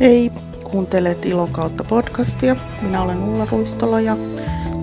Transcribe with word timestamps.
Hei, 0.00 0.32
kuuntelet 0.70 1.26
Ilon 1.26 1.50
kautta 1.50 1.84
podcastia. 1.84 2.56
Minä 2.82 3.02
olen 3.02 3.18
Ulla 3.18 3.44
Ruistola 3.50 4.00
ja 4.00 4.16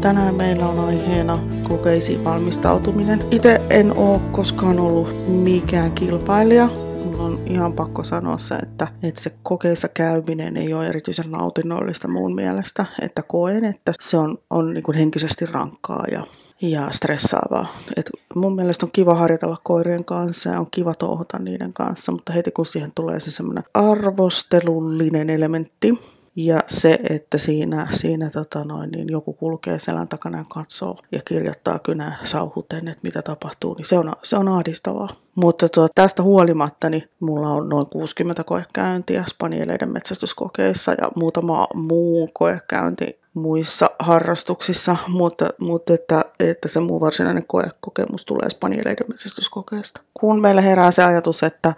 tänään 0.01 0.36
meillä 0.36 0.67
on 0.67 0.79
aiheena 0.79 1.39
kokeisiin 1.63 2.23
valmistautuminen. 2.23 3.26
Itse 3.31 3.62
en 3.70 3.97
ole 3.97 4.21
koskaan 4.31 4.79
ollut 4.79 5.28
mikään 5.28 5.91
kilpailija. 5.91 6.68
Mulla 7.05 7.23
on 7.23 7.47
ihan 7.47 7.73
pakko 7.73 8.04
sanoa 8.04 8.38
se, 8.38 8.55
että, 8.55 8.88
että 9.04 9.21
se 9.21 9.31
kokeissa 9.44 9.88
käyminen 9.88 10.57
ei 10.57 10.73
ole 10.73 10.88
erityisen 10.88 11.32
nautinnollista 11.32 12.07
mun 12.07 12.36
mielestä. 12.36 12.86
Että 13.02 13.21
koen, 13.21 13.66
että 13.66 13.91
se 14.02 14.18
on, 14.18 14.38
on 14.50 14.73
niin 14.73 14.84
kuin 14.84 14.98
henkisesti 14.98 15.45
rankkaa 15.45 16.05
ja 16.11 16.23
ja 16.61 16.91
stressaavaa. 16.91 17.77
Et 17.97 18.09
mun 18.35 18.55
mielestä 18.55 18.85
on 18.85 18.91
kiva 18.93 19.15
harjoitella 19.15 19.57
koirien 19.63 20.05
kanssa 20.05 20.49
ja 20.49 20.59
on 20.59 20.67
kiva 20.71 20.93
touhuta 20.93 21.39
niiden 21.39 21.73
kanssa, 21.73 22.11
mutta 22.11 22.33
heti 22.33 22.52
kun 22.52 22.65
siihen 22.65 22.91
tulee 22.95 23.20
se 23.20 23.31
semmoinen 23.31 23.63
arvostelullinen 23.73 25.29
elementti, 25.29 25.99
ja 26.35 26.63
se, 26.67 26.99
että 27.09 27.38
siinä, 27.38 27.88
siinä 27.91 28.30
tota 28.30 28.63
noin, 28.63 28.91
niin 28.91 29.09
joku 29.09 29.34
kulkee 29.34 29.80
selän 29.80 30.08
takana 30.08 30.38
ja 30.38 30.45
katsoo 30.49 30.97
ja 31.11 31.21
kirjoittaa 31.27 31.80
kynä 31.80 32.17
sauhuten, 32.25 32.88
että 32.88 33.03
mitä 33.03 33.22
tapahtuu, 33.22 33.73
niin 33.73 33.85
se 33.85 33.97
on, 33.97 34.13
se 34.23 34.38
on 34.38 34.47
ahdistavaa. 34.47 35.09
Mutta 35.35 35.70
tuota, 35.70 35.94
tästä 35.95 36.23
huolimatta 36.23 36.89
niin 36.89 37.09
mulla 37.20 37.49
on 37.49 37.70
noin 37.70 37.88
60 37.88 38.44
koekäyntiä 38.44 39.23
spanieleiden 39.27 39.91
metsästyskokeissa 39.91 40.91
ja 40.91 41.11
muutama 41.16 41.67
muu 41.73 42.30
koekäynti 42.33 43.23
muissa 43.34 43.90
harrastuksissa, 44.00 44.96
mutta, 45.08 45.50
mutta 45.60 45.94
että, 45.94 46.26
että 46.40 46.68
se 46.68 46.80
muu 46.80 47.02
varsinainen 47.02 47.48
koekokemus 47.48 48.26
tulee 48.26 48.50
spanieleiden 48.50 49.08
metsästyskokeesta. 49.08 50.02
Kun 50.14 50.42
meillä 50.42 50.62
herää 50.62 50.92
se 50.92 51.04
ajatus, 51.04 51.44
että 51.44 51.73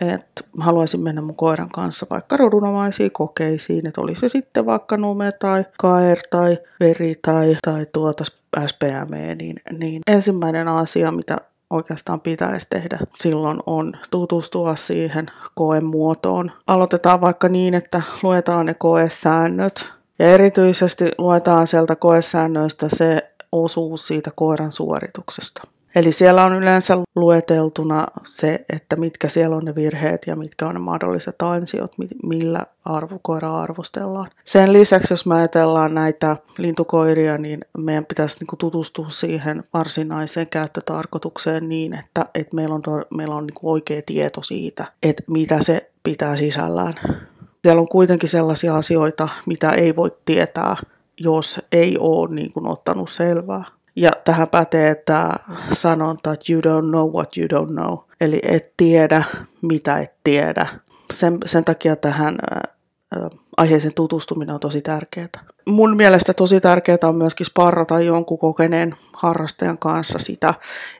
että 0.00 0.44
haluaisin 0.58 1.00
mennä 1.00 1.20
mun 1.20 1.36
koiran 1.36 1.68
kanssa 1.68 2.06
vaikka 2.10 2.36
rodunomaisiin 2.36 3.10
kokeisiin, 3.10 3.86
että 3.86 4.00
olisi 4.00 4.20
se 4.20 4.28
sitten 4.28 4.66
vaikka 4.66 4.96
nume 4.96 5.32
tai 5.32 5.64
kaer 5.78 6.18
tai 6.30 6.58
veri 6.80 7.14
tai, 7.22 7.56
tai 7.62 7.86
tuota 7.92 8.24
SPM, 8.66 9.36
niin, 9.36 9.56
niin 9.78 10.02
ensimmäinen 10.06 10.68
asia, 10.68 11.12
mitä 11.12 11.38
oikeastaan 11.70 12.20
pitäisi 12.20 12.66
tehdä 12.70 12.98
silloin 13.14 13.58
on 13.66 13.92
tutustua 14.10 14.76
siihen 14.76 15.26
koemuotoon. 15.54 16.52
Aloitetaan 16.66 17.20
vaikka 17.20 17.48
niin, 17.48 17.74
että 17.74 18.02
luetaan 18.22 18.66
ne 18.66 18.74
koesäännöt 18.74 19.99
ja 20.20 20.28
erityisesti 20.28 21.04
luetaan 21.18 21.66
sieltä 21.66 21.96
koesäännöistä 21.96 22.86
se 22.96 23.30
osuus 23.52 24.06
siitä 24.06 24.30
koiran 24.34 24.72
suorituksesta. 24.72 25.62
Eli 25.94 26.12
siellä 26.12 26.44
on 26.44 26.52
yleensä 26.52 26.98
lueteltuna 27.16 28.06
se, 28.26 28.64
että 28.72 28.96
mitkä 28.96 29.28
siellä 29.28 29.56
on 29.56 29.64
ne 29.64 29.74
virheet 29.74 30.26
ja 30.26 30.36
mitkä 30.36 30.66
on 30.66 30.74
ne 30.74 30.80
mahdolliset 30.80 31.42
ansiot, 31.42 31.92
millä 32.22 32.66
arvokoiraa 32.84 33.62
arvostellaan. 33.62 34.30
Sen 34.44 34.72
lisäksi, 34.72 35.12
jos 35.12 35.26
me 35.26 35.34
ajatellaan 35.34 35.94
näitä 35.94 36.36
lintukoiria, 36.58 37.38
niin 37.38 37.60
meidän 37.78 38.06
pitäisi 38.06 38.36
niinku 38.40 38.56
tutustua 38.56 39.10
siihen 39.10 39.64
varsinaiseen 39.74 40.46
käyttötarkoitukseen 40.46 41.68
niin, 41.68 41.94
että, 41.94 42.26
että 42.34 42.56
meillä 42.56 42.74
on, 42.74 42.82
meillä 43.16 43.34
on 43.34 43.46
niinku 43.46 43.72
oikea 43.72 44.02
tieto 44.06 44.42
siitä, 44.42 44.84
että 45.02 45.22
mitä 45.26 45.62
se 45.62 45.90
pitää 46.02 46.36
sisällään. 46.36 46.94
Siellä 47.62 47.80
on 47.80 47.88
kuitenkin 47.88 48.28
sellaisia 48.28 48.76
asioita, 48.76 49.28
mitä 49.46 49.70
ei 49.70 49.96
voi 49.96 50.16
tietää, 50.24 50.76
jos 51.16 51.60
ei 51.72 51.98
ole 51.98 52.34
niin 52.34 52.52
kuin 52.52 52.66
ottanut 52.66 53.10
selvää. 53.10 53.64
Ja 53.96 54.10
tähän 54.24 54.48
pätee 54.48 54.94
tämä 54.94 55.32
sanonta, 55.72 56.32
että 56.32 56.52
you 56.52 56.60
don't 56.60 56.88
know 56.88 57.10
what 57.10 57.36
you 57.36 57.46
don't 57.46 57.72
know. 57.72 57.98
Eli 58.20 58.40
et 58.42 58.72
tiedä, 58.76 59.22
mitä 59.62 59.98
et 59.98 60.12
tiedä. 60.24 60.66
Sen, 61.12 61.38
sen 61.46 61.64
takia 61.64 61.96
tähän 61.96 62.38
äh, 62.52 62.76
aiheeseen 63.56 63.94
tutustuminen 63.94 64.54
on 64.54 64.60
tosi 64.60 64.82
tärkeää. 64.82 65.28
Mun 65.66 65.96
mielestä 65.96 66.34
tosi 66.34 66.60
tärkeää 66.60 66.98
on 67.02 67.16
myöskin 67.16 67.46
sparrata 67.46 68.00
jonkun 68.00 68.38
kokeneen 68.38 68.94
harrastajan 69.12 69.78
kanssa 69.78 70.18
sitä, 70.18 70.54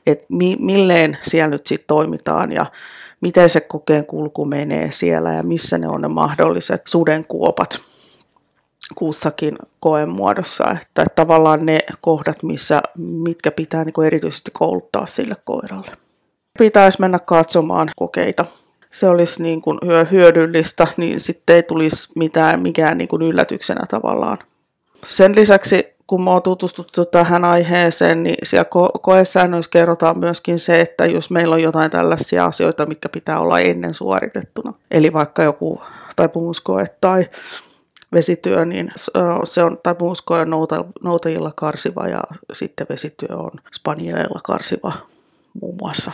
että 0.07 0.27
mi- 0.29 0.57
milleen 0.61 1.19
siellä 1.21 1.49
nyt 1.49 1.67
sitten 1.67 1.87
toimitaan 1.87 2.53
ja 2.53 2.67
miten 3.21 3.51
se 3.51 3.61
kokeen 3.61 4.07
kulku 4.07 4.45
menee 4.45 4.93
siellä 4.93 5.33
ja 5.33 5.43
missä 5.43 5.79
ne 5.79 5.89
on 5.89 6.01
ne 6.01 6.09
mahdolliset 6.09 6.83
sudenkuopat 6.87 7.81
kussakin 8.95 9.59
koemuodossa, 9.81 10.65
että 10.83 11.05
tavallaan 11.15 11.67
ne 11.67 11.79
kohdat, 12.01 12.43
missä, 12.43 12.83
mitkä 12.99 13.51
pitää 13.51 13.85
niin 13.85 14.05
erityisesti 14.07 14.51
kouluttaa 14.55 15.07
sille 15.07 15.37
koiralle. 15.45 15.93
Pitäisi 16.59 17.01
mennä 17.01 17.19
katsomaan 17.19 17.91
kokeita. 17.97 18.45
Se 18.93 19.09
olisi 19.09 19.43
niin 19.43 19.63
kuin 19.63 19.79
hyödyllistä, 20.11 20.87
niin 20.97 21.21
sitten 21.21 21.57
ei 21.57 21.63
tulisi 21.63 22.09
mitään, 22.15 22.61
mikään 22.61 22.99
niin 22.99 23.09
kuin 23.09 23.23
yllätyksenä 23.23 23.81
tavallaan. 23.89 24.39
Sen 25.07 25.37
lisäksi, 25.37 25.87
kun 26.07 26.25
me 26.25 26.31
on 26.31 26.43
tutustuttu 26.43 27.05
tähän 27.05 27.45
aiheeseen, 27.45 28.23
niin 28.23 28.37
siellä 28.43 28.65
ko- 28.75 28.99
koesäännöissä 29.01 29.71
kerrotaan 29.71 30.19
myöskin 30.19 30.59
se, 30.59 30.81
että 30.81 31.07
jos 31.07 31.31
meillä 31.31 31.55
on 31.55 31.63
jotain 31.63 31.91
tällaisia 31.91 32.45
asioita, 32.45 32.87
mitkä 32.87 33.09
pitää 33.09 33.41
olla 33.41 33.61
ennen 33.61 33.95
suoritettuna, 33.95 34.75
eli 34.91 35.13
vaikka 35.13 35.43
joku 35.43 35.83
taipumuskoe 36.17 36.87
tai 37.01 37.29
vesityö, 38.13 38.65
niin 38.65 38.93
se 39.45 39.63
on 39.63 39.79
tapuusko 39.83 40.37
ja 40.37 40.45
noutajilla 41.05 41.53
karsiva 41.57 42.09
ja 42.09 42.21
sitten 42.53 42.87
vesityö 42.91 43.37
on 43.37 43.51
spanieleilla 43.75 44.41
karsiva 44.45 44.93
muun 45.61 45.77
muassa. 45.81 46.13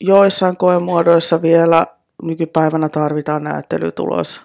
Joissain 0.00 0.56
koemuodoissa 0.56 1.42
vielä 1.42 1.86
nykypäivänä 2.22 2.88
tarvitaan 2.88 3.44
näyttelytulos 3.44 4.40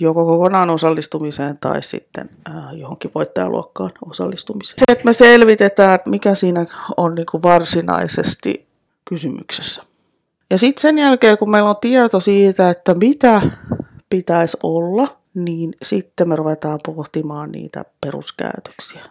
joko 0.00 0.24
kokonaan 0.24 0.70
osallistumiseen 0.70 1.58
tai 1.58 1.82
sitten 1.82 2.30
johonkin 2.72 3.10
voittajaluokkaan 3.14 3.90
osallistumiseen. 4.10 4.78
Se, 4.78 4.84
että 4.92 5.04
me 5.04 5.12
selvitetään, 5.12 5.98
mikä 6.06 6.34
siinä 6.34 6.66
on 6.96 7.14
niin 7.14 7.26
kuin 7.30 7.42
varsinaisesti 7.42 8.66
kysymyksessä. 9.04 9.82
Ja 10.50 10.58
sitten 10.58 10.80
sen 10.82 10.98
jälkeen, 10.98 11.38
kun 11.38 11.50
meillä 11.50 11.70
on 11.70 11.76
tieto 11.80 12.20
siitä, 12.20 12.70
että 12.70 12.94
mitä 12.94 13.42
pitäisi 14.10 14.56
olla, 14.62 15.08
niin 15.34 15.74
sitten 15.82 16.28
me 16.28 16.36
ruvetaan 16.36 16.80
pohtimaan 16.86 17.52
niitä 17.52 17.84
peruskäytöksiä. 18.00 19.02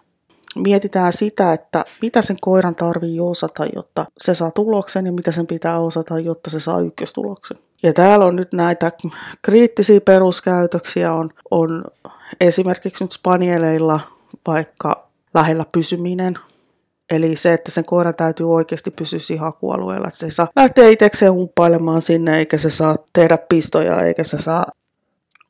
Mietitään 0.56 1.14
sitä, 1.14 1.54
että 1.54 1.86
mitä 2.02 2.22
sen 2.22 2.38
koiran 2.42 2.76
tarvii 2.76 3.20
osata, 3.20 3.66
jotta 3.76 4.06
se 4.18 4.36
saa 4.36 4.52
tuloksen 4.52 5.06
ja 5.06 5.12
mitä 5.12 5.32
sen 5.32 5.48
pitää 5.48 5.80
osata, 5.80 6.20
jotta 6.20 6.50
se 6.50 6.60
saa 6.60 6.80
ykköstuloksen. 6.80 7.58
Ja 7.84 7.94
täällä 7.94 8.26
on 8.26 8.36
nyt 8.36 8.54
näitä 8.54 8.92
kriittisiä 9.42 10.02
peruskäytöksiä, 10.02 11.14
on, 11.14 11.30
on 11.52 11.84
esimerkiksi 12.42 13.04
nyt 13.04 13.12
spanieleilla 13.12 14.00
vaikka 14.48 15.08
lähellä 15.34 15.64
pysyminen, 15.72 16.40
Eli 17.10 17.36
se, 17.36 17.54
että 17.54 17.72
sen 17.72 17.86
koiran 17.86 18.14
täytyy 18.18 18.54
oikeasti 18.54 18.92
pysyä 18.92 19.20
siinä 19.20 19.42
hakualueella, 19.42 20.08
että 20.08 20.20
se 20.20 20.32
saa 20.32 20.48
lähteä 20.56 20.90
itsekseen 20.90 21.34
humppailemaan 21.34 22.02
sinne, 22.02 22.38
eikä 22.38 22.58
se 22.58 22.70
saa 22.70 22.96
tehdä 23.14 23.38
pistoja, 23.38 24.02
eikä 24.02 24.24
se 24.24 24.38
saa 24.38 24.66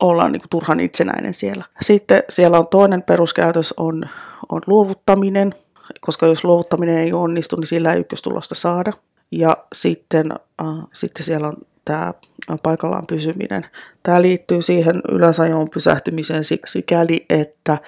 olla 0.00 0.28
niin 0.28 0.40
kuin 0.40 0.50
turhan 0.50 0.80
itsenäinen 0.80 1.34
siellä. 1.34 1.64
Sitten 1.80 2.22
siellä 2.28 2.58
on 2.58 2.66
toinen 2.66 3.02
peruskäytös 3.02 3.74
on, 3.76 4.08
on 4.48 4.60
luovuttaminen, 4.66 5.54
koska 6.00 6.26
jos 6.26 6.44
luovuttaminen 6.44 6.98
ei 6.98 7.12
onnistu, 7.12 7.56
niin 7.56 7.66
sillä 7.66 7.92
ei 7.92 8.00
ykköstulosta 8.00 8.54
saada. 8.54 8.92
Ja 9.30 9.56
sitten, 9.72 10.32
äh, 10.32 10.84
sitten 10.92 11.24
siellä 11.24 11.48
on 11.48 11.56
tämä 11.86 12.14
paikallaan 12.62 13.06
pysyminen. 13.06 13.66
Tämä 14.02 14.22
liittyy 14.22 14.62
siihen 14.62 15.02
ylösajoon 15.08 15.70
pysähtymiseen 15.70 16.42
sikäli, 16.66 17.26
että 17.30 17.78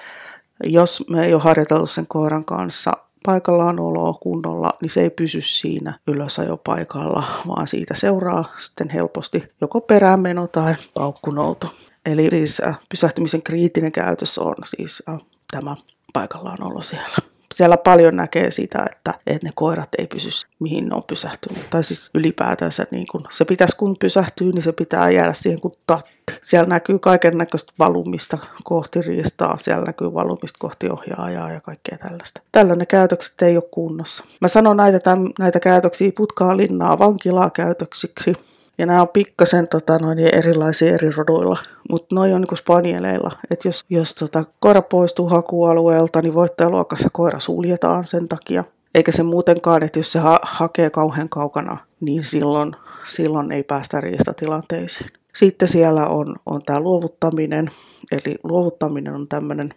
jos 0.63 1.03
me 1.09 1.25
ei 1.25 1.33
ole 1.33 1.41
harjoiteltu 1.41 1.87
sen 1.87 2.07
koiran 2.07 2.45
kanssa 2.45 2.91
paikallaan 3.25 3.79
oloa 3.79 4.13
kunnolla, 4.13 4.73
niin 4.81 4.89
se 4.89 5.01
ei 5.01 5.09
pysy 5.09 5.41
siinä 5.41 5.99
ylösajopaikalla, 6.07 7.23
vaan 7.47 7.67
siitä 7.67 7.95
seuraa 7.95 8.53
sitten 8.59 8.89
helposti 8.89 9.43
joko 9.61 9.81
peräänmeno 9.81 10.47
tai 10.47 10.75
paukkunouto. 10.93 11.75
Eli 12.05 12.29
siis 12.29 12.59
äh, 12.59 12.79
pysähtymisen 12.89 13.41
kriittinen 13.41 13.91
käytös 13.91 14.37
on 14.37 14.55
siis 14.65 15.03
äh, 15.09 15.19
tämä 15.51 15.75
paikallaan 16.13 16.63
olo 16.63 16.81
siellä. 16.81 17.28
Siellä 17.55 17.77
paljon 17.77 18.15
näkee 18.15 18.51
sitä, 18.51 18.85
että, 18.91 19.13
että 19.27 19.47
ne 19.47 19.51
koirat 19.55 19.89
ei 19.97 20.07
pysy 20.07 20.29
mihin 20.59 20.89
ne 20.89 20.95
on 20.95 21.03
pysähtynyt. 21.03 21.69
Tai 21.69 21.83
siis 21.83 22.09
ylipäätänsä 22.13 22.87
niin 22.91 23.07
kun 23.11 23.27
se 23.29 23.45
pitäisi 23.45 23.75
kun 23.75 23.95
pysähtyy, 23.99 24.51
niin 24.51 24.61
se 24.61 24.71
pitää 24.71 25.09
jäädä 25.09 25.33
siihen 25.33 25.61
kuin 25.61 25.73
tatti. 25.87 26.19
Siellä 26.43 26.67
näkyy 26.67 26.99
kaiken 26.99 27.37
näköistä 27.37 27.73
valumista 27.79 28.37
kohti 28.63 29.01
riistaa, 29.01 29.57
siellä 29.61 29.85
näkyy 29.85 30.13
valumista 30.13 30.57
kohti 30.59 30.89
ohjaajaa 30.89 31.51
ja 31.51 31.61
kaikkea 31.61 31.97
tällaista. 31.97 32.41
Tällöin 32.51 32.79
ne 32.79 32.85
käytökset 32.85 33.41
ei 33.41 33.57
ole 33.57 33.63
kunnossa. 33.71 34.23
Mä 34.41 34.47
sanon 34.47 34.77
näitä, 34.77 34.99
tämän, 34.99 35.29
näitä 35.39 35.59
käytöksiä 35.59 36.11
putkaa 36.17 36.57
linnaa 36.57 36.99
vankilaa 36.99 37.49
käytöksiksi 37.49 38.33
ja 38.79 38.85
nämä 38.85 39.01
on 39.01 39.07
pikkasen 39.07 39.67
tota, 39.67 39.97
noin, 39.97 40.19
erilaisia 40.19 40.93
eri 40.93 41.11
roduilla, 41.11 41.57
mutta 41.89 42.15
noin 42.15 42.33
on 42.33 42.41
niin 42.41 42.57
spanieleilla. 42.57 43.31
Että 43.51 43.67
jos, 43.67 43.85
jos 43.89 44.15
tota, 44.15 44.43
koira 44.59 44.81
poistuu 44.81 45.29
hakualueelta, 45.29 46.21
niin 46.21 46.33
voittajaluokassa 46.33 47.09
koira 47.11 47.39
suljetaan 47.39 48.03
sen 48.03 48.27
takia. 48.27 48.63
Eikä 48.95 49.11
se 49.11 49.23
muutenkaan, 49.23 49.83
että 49.83 49.99
jos 49.99 50.11
se 50.11 50.19
ha- 50.19 50.39
hakee 50.43 50.89
kauhean 50.89 51.29
kaukana, 51.29 51.77
niin 51.99 52.23
silloin, 52.23 52.75
silloin 53.05 53.51
ei 53.51 53.63
päästä 53.63 54.01
riistatilanteisiin. 54.01 55.09
Sitten 55.35 55.67
siellä 55.67 56.07
on, 56.07 56.35
on 56.45 56.61
tämä 56.65 56.79
luovuttaminen, 56.79 57.71
eli 58.11 58.35
luovuttaminen 58.43 59.13
on 59.15 59.27
tämmöinen 59.27 59.73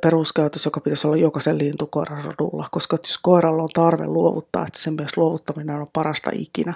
peruskäytös, 0.00 0.64
joka 0.64 0.80
pitäisi 0.80 1.06
olla 1.06 1.16
jokaisen 1.16 1.58
lintukoiran 1.58 2.24
rodulla, 2.24 2.68
koska 2.70 2.98
jos 3.02 3.18
koiralla 3.18 3.62
on 3.62 3.68
tarve 3.74 4.06
luovuttaa, 4.06 4.66
että 4.66 4.78
sen 4.80 4.94
myös 4.94 5.16
luovuttaminen 5.16 5.76
on 5.76 5.86
parasta 5.92 6.30
ikinä, 6.34 6.74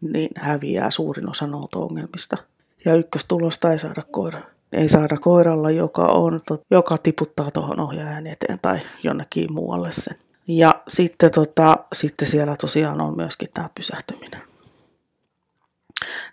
niin 0.00 0.30
häviää 0.36 0.90
suurin 0.90 1.30
osa 1.30 1.46
nouto-ongelmista. 1.46 2.36
Ja 2.84 2.94
ykköstulosta 2.94 3.72
ei 3.72 3.78
saada 3.78 4.02
koira. 4.10 4.40
Ei 4.72 4.88
saada 4.88 5.16
koiralla, 5.16 5.70
joka, 5.70 6.02
on, 6.02 6.40
joka 6.70 6.98
tiputtaa 6.98 7.50
tuohon 7.50 7.80
ohjaajan 7.80 8.26
eteen 8.26 8.58
tai 8.62 8.78
jonnekin 9.02 9.52
muualle 9.52 9.92
sen. 9.92 10.16
Ja 10.48 10.82
sitten, 10.88 11.30
tota, 11.30 11.78
sitten 11.92 12.28
siellä 12.28 12.56
tosiaan 12.56 13.00
on 13.00 13.16
myöskin 13.16 13.48
tämä 13.54 13.70
pysähtyminen. 13.74 14.42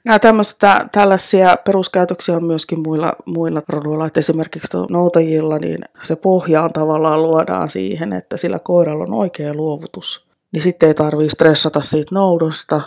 Nämä 0.03 0.19
tämmöistä, 0.19 0.89
tällaisia 0.91 1.55
peruskäytöksiä 1.65 2.35
on 2.35 2.45
myöskin 2.45 2.79
muilla, 2.79 3.11
muilla 3.25 3.61
roduilla, 3.69 4.05
että 4.05 4.19
esimerkiksi 4.19 4.77
noutajilla, 4.89 5.59
niin 5.59 5.79
se 6.03 6.15
pohja 6.15 6.63
on 6.63 6.73
tavallaan 6.73 7.23
luodaan 7.23 7.69
siihen, 7.69 8.13
että 8.13 8.37
sillä 8.37 8.59
koiralla 8.59 9.03
on 9.03 9.13
oikea 9.13 9.53
luovutus. 9.53 10.27
Niin 10.51 10.61
sitten 10.61 10.87
ei 10.87 10.93
tarvitse 10.93 11.33
stressata 11.33 11.81
siitä 11.81 12.15
noudosta. 12.15 12.81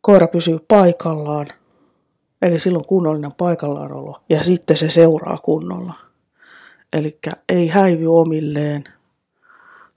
Koira 0.00 0.28
pysyy 0.28 0.58
paikallaan, 0.68 1.46
eli 2.42 2.58
silloin 2.58 2.86
kunnollinen 2.86 3.34
paikallaanolo, 3.34 4.20
ja 4.28 4.44
sitten 4.44 4.76
se 4.76 4.90
seuraa 4.90 5.38
kunnolla. 5.38 5.94
Eli 6.92 7.18
ei 7.48 7.68
häivy 7.68 8.06
omilleen, 8.06 8.84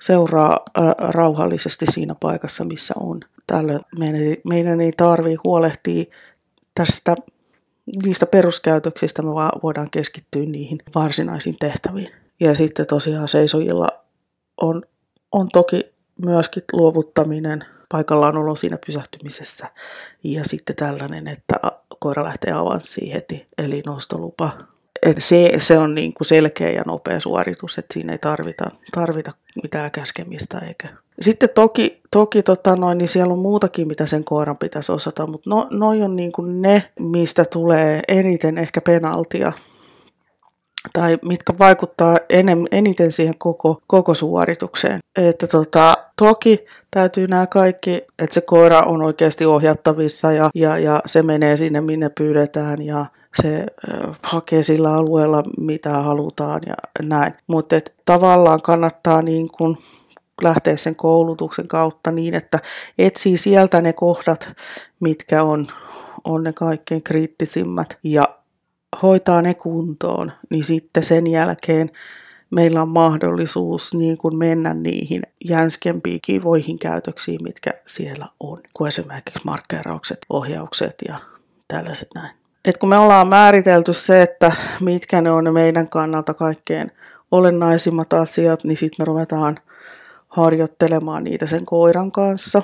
seuraa 0.01 0.59
ää, 0.75 0.95
rauhallisesti 0.97 1.85
siinä 1.89 2.15
paikassa, 2.15 2.63
missä 2.63 2.93
on. 2.99 3.19
Tällöin 3.49 3.79
meidän, 3.99 4.37
meidän 4.43 4.81
ei 4.81 4.91
tarvitse 4.91 5.39
huolehtia 5.43 6.05
tästä 6.75 7.15
niistä 8.03 8.25
peruskäytöksistä, 8.25 9.21
me 9.21 9.33
vaan 9.33 9.59
voidaan 9.63 9.89
keskittyä 9.89 10.41
niihin 10.45 10.77
varsinaisiin 10.95 11.55
tehtäviin. 11.59 12.11
Ja 12.39 12.55
sitten 12.55 12.87
tosiaan 12.87 13.27
seisojilla 13.27 13.87
on, 14.61 14.83
on 15.31 15.49
toki 15.53 15.93
myöskin 16.25 16.63
luovuttaminen, 16.73 17.65
paikallaan 17.91 18.37
olo 18.37 18.55
siinä 18.55 18.77
pysähtymisessä. 18.85 19.67
Ja 20.23 20.43
sitten 20.43 20.75
tällainen, 20.75 21.27
että 21.27 21.55
koira 21.99 22.23
lähtee 22.23 22.53
avanssiin 22.53 23.13
heti, 23.13 23.47
eli 23.57 23.81
nostolupa 23.85 24.51
et 25.03 25.17
se, 25.19 25.51
se 25.59 25.77
on 25.77 25.95
niin 25.95 26.13
kuin 26.13 26.27
selkeä 26.27 26.71
ja 26.71 26.83
nopea 26.85 27.19
suoritus, 27.19 27.77
että 27.77 27.93
siinä 27.93 28.13
ei 28.13 28.19
tarvita, 28.19 28.71
tarvita 28.91 29.31
mitään 29.63 29.91
käskemistä. 29.91 30.59
Eikä. 30.67 30.87
Sitten 31.21 31.49
toki, 31.55 32.01
toki 32.11 32.43
tota 32.43 32.75
noin, 32.75 32.97
niin 32.97 33.07
siellä 33.07 33.33
on 33.33 33.39
muutakin, 33.39 33.87
mitä 33.87 34.05
sen 34.05 34.23
koiran 34.23 34.57
pitäisi 34.57 34.91
osata, 34.91 35.27
mutta 35.27 35.49
no, 35.49 35.67
noi 35.71 36.01
on 36.01 36.15
niin 36.15 36.31
kuin 36.31 36.61
ne, 36.61 36.83
mistä 36.99 37.45
tulee 37.45 38.01
eniten 38.07 38.57
ehkä 38.57 38.81
penaltia 38.81 39.51
tai 40.93 41.17
mitkä 41.25 41.53
vaikuttaa 41.59 42.17
enem, 42.29 42.65
eniten 42.71 43.11
siihen 43.11 43.37
koko, 43.37 43.81
koko 43.87 44.13
suoritukseen. 44.13 44.99
Että 45.15 45.47
tota, 45.47 45.93
toki 46.15 46.65
täytyy 46.91 47.27
nämä 47.27 47.47
kaikki, 47.47 48.01
että 48.19 48.33
se 48.33 48.41
koira 48.41 48.81
on 48.81 49.01
oikeasti 49.01 49.45
ohjattavissa 49.45 50.31
ja, 50.31 50.49
ja, 50.55 50.77
ja 50.77 51.01
se 51.05 51.23
menee 51.23 51.57
sinne, 51.57 51.81
minne 51.81 52.09
pyydetään 52.09 52.81
ja 52.81 53.05
se 53.41 53.65
hakee 54.23 54.63
sillä 54.63 54.93
alueella 54.93 55.43
mitä 55.57 55.89
halutaan 55.89 56.61
ja 56.67 56.75
näin. 57.01 57.33
Mutta 57.47 57.75
tavallaan 58.05 58.61
kannattaa 58.61 59.21
niin 59.21 59.51
kun 59.51 59.77
lähteä 60.41 60.77
sen 60.77 60.95
koulutuksen 60.95 61.67
kautta 61.67 62.11
niin, 62.11 62.33
että 62.33 62.59
etsii 62.97 63.37
sieltä 63.37 63.81
ne 63.81 63.93
kohdat, 63.93 64.49
mitkä 64.99 65.43
on, 65.43 65.67
on 66.23 66.43
ne 66.43 66.53
kaikkein 66.53 67.03
kriittisimmät 67.03 67.97
ja 68.03 68.29
hoitaa 69.01 69.41
ne 69.41 69.53
kuntoon, 69.53 70.31
niin 70.49 70.63
sitten 70.63 71.03
sen 71.03 71.27
jälkeen 71.27 71.91
meillä 72.49 72.81
on 72.81 72.89
mahdollisuus 72.89 73.93
niin 73.93 74.17
kuin 74.17 74.37
mennä 74.37 74.73
niihin 74.73 75.21
jänskempiin 75.45 76.19
kivoihin 76.21 76.79
käytöksiin, 76.79 77.43
mitkä 77.43 77.71
siellä 77.85 78.25
on, 78.39 78.57
kuin 78.73 78.87
esimerkiksi 78.87 79.45
markkeraukset, 79.45 80.19
ohjaukset 80.29 80.95
ja 81.07 81.19
tällaiset 81.67 82.07
näin. 82.15 82.38
Et 82.69 82.77
kun 82.77 82.89
me 82.89 82.97
ollaan 82.97 83.27
määritelty 83.27 83.93
se, 83.93 84.21
että 84.21 84.51
mitkä 84.79 85.21
ne 85.21 85.31
on 85.31 85.43
ne 85.43 85.51
meidän 85.51 85.89
kannalta 85.89 86.33
kaikkein 86.33 86.91
olennaisimmat 87.31 88.13
asiat, 88.13 88.63
niin 88.63 88.77
sitten 88.77 88.95
me 89.03 89.05
ruvetaan 89.05 89.57
harjoittelemaan 90.27 91.23
niitä 91.23 91.45
sen 91.45 91.65
koiran 91.65 92.11
kanssa. 92.11 92.61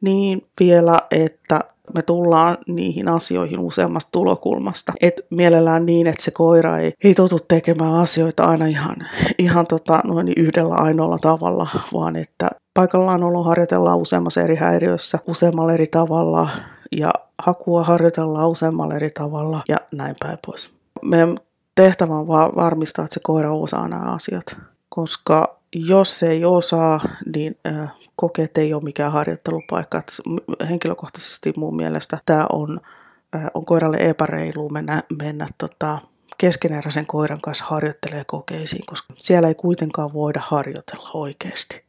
Niin 0.00 0.46
vielä, 0.60 0.98
että 1.10 1.60
me 1.94 2.02
tullaan 2.02 2.58
niihin 2.66 3.08
asioihin 3.08 3.60
useammasta 3.60 4.08
tulokulmasta. 4.12 4.92
Et 5.00 5.14
mielellään 5.30 5.86
niin, 5.86 6.06
että 6.06 6.24
se 6.24 6.30
koira 6.30 6.78
ei, 6.78 6.92
ei 7.04 7.14
totu 7.14 7.38
tekemään 7.38 7.94
asioita 7.94 8.44
aina 8.44 8.66
ihan, 8.66 8.96
ihan 9.38 9.66
tota, 9.66 10.00
noin 10.04 10.32
yhdellä 10.36 10.74
ainoalla 10.74 11.18
tavalla, 11.18 11.66
vaan 11.94 12.16
että 12.16 12.50
paikallaan 12.74 13.22
olo 13.22 13.42
harjoitellaan 13.42 13.98
useammassa 13.98 14.42
eri 14.42 14.56
häiriössä 14.56 15.18
useammalla 15.26 15.72
eri 15.72 15.86
tavalla 15.86 16.48
ja 16.96 17.10
hakua 17.42 17.84
harjoitellaan 17.84 18.48
useammalla 18.48 18.94
eri 18.94 19.10
tavalla 19.10 19.62
ja 19.68 19.76
näin 19.92 20.16
päin 20.20 20.38
pois. 20.46 20.70
Meidän 21.02 21.38
tehtävä 21.74 22.14
on 22.14 22.28
vaan 22.28 22.52
varmistaa, 22.56 23.04
että 23.04 23.14
se 23.14 23.20
koira 23.22 23.52
osaa 23.52 23.88
nämä 23.88 24.02
asiat, 24.02 24.56
koska 24.88 25.58
jos 25.74 26.18
se 26.18 26.30
ei 26.30 26.44
osaa, 26.44 27.00
niin 27.34 27.58
kokeet 28.16 28.58
ei 28.58 28.74
ole 28.74 28.82
mikään 28.82 29.12
harjoittelupaikka. 29.12 30.02
Henkilökohtaisesti 30.70 31.52
mun 31.56 31.76
mielestä 31.76 32.18
tämä 32.26 32.46
on, 32.52 32.80
on 33.54 33.64
koiralle 33.64 33.96
epäreilu 33.96 34.68
mennä, 34.68 35.02
mennä 35.22 35.46
tota, 35.58 35.98
keskeneräisen 36.38 37.06
koiran 37.06 37.40
kanssa 37.40 37.64
harjoittelee 37.64 38.24
kokeisiin, 38.24 38.86
koska 38.86 39.14
siellä 39.16 39.48
ei 39.48 39.54
kuitenkaan 39.54 40.12
voida 40.12 40.40
harjoitella 40.44 41.10
oikeasti, 41.14 41.84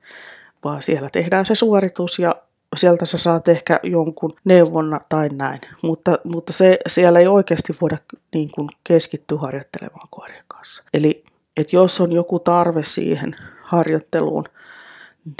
vaan 0.63 0.81
siellä 0.81 1.10
tehdään 1.12 1.46
se 1.46 1.56
suoritus 1.56 2.19
ja 2.19 2.36
sieltä 2.75 3.06
sä 3.06 3.18
saat 3.18 3.48
ehkä 3.48 3.80
jonkun 3.83 4.33
neuvonna 4.44 5.01
tai 5.10 5.30
näin, 5.30 5.60
mutta, 5.83 6.18
mutta 6.24 6.54
se, 6.54 6.77
siellä 6.88 7.19
ei 7.19 7.27
oikeasti 7.27 7.74
voida 7.81 7.98
niin 8.33 8.51
kuin 8.51 8.69
keskittyä 8.83 9.38
harjoittelemaan 9.38 10.07
koirien 10.12 10.45
kanssa. 10.48 10.83
Eli 10.94 11.24
että 11.57 11.75
jos 11.75 12.01
on 12.01 12.12
joku 12.12 12.39
tarve 12.39 12.83
siihen 12.83 13.36
harjoitteluun, 13.62 14.45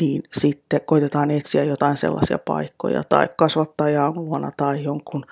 niin 0.01 0.23
sitten 0.37 0.81
koitetaan 0.85 1.31
etsiä 1.31 1.63
jotain 1.63 1.97
sellaisia 1.97 2.39
paikkoja 2.39 3.03
tai 3.03 3.29
kasvattajan 3.37 4.13
luona 4.15 4.51
tai 4.57 4.83
jonkun, 4.83 5.25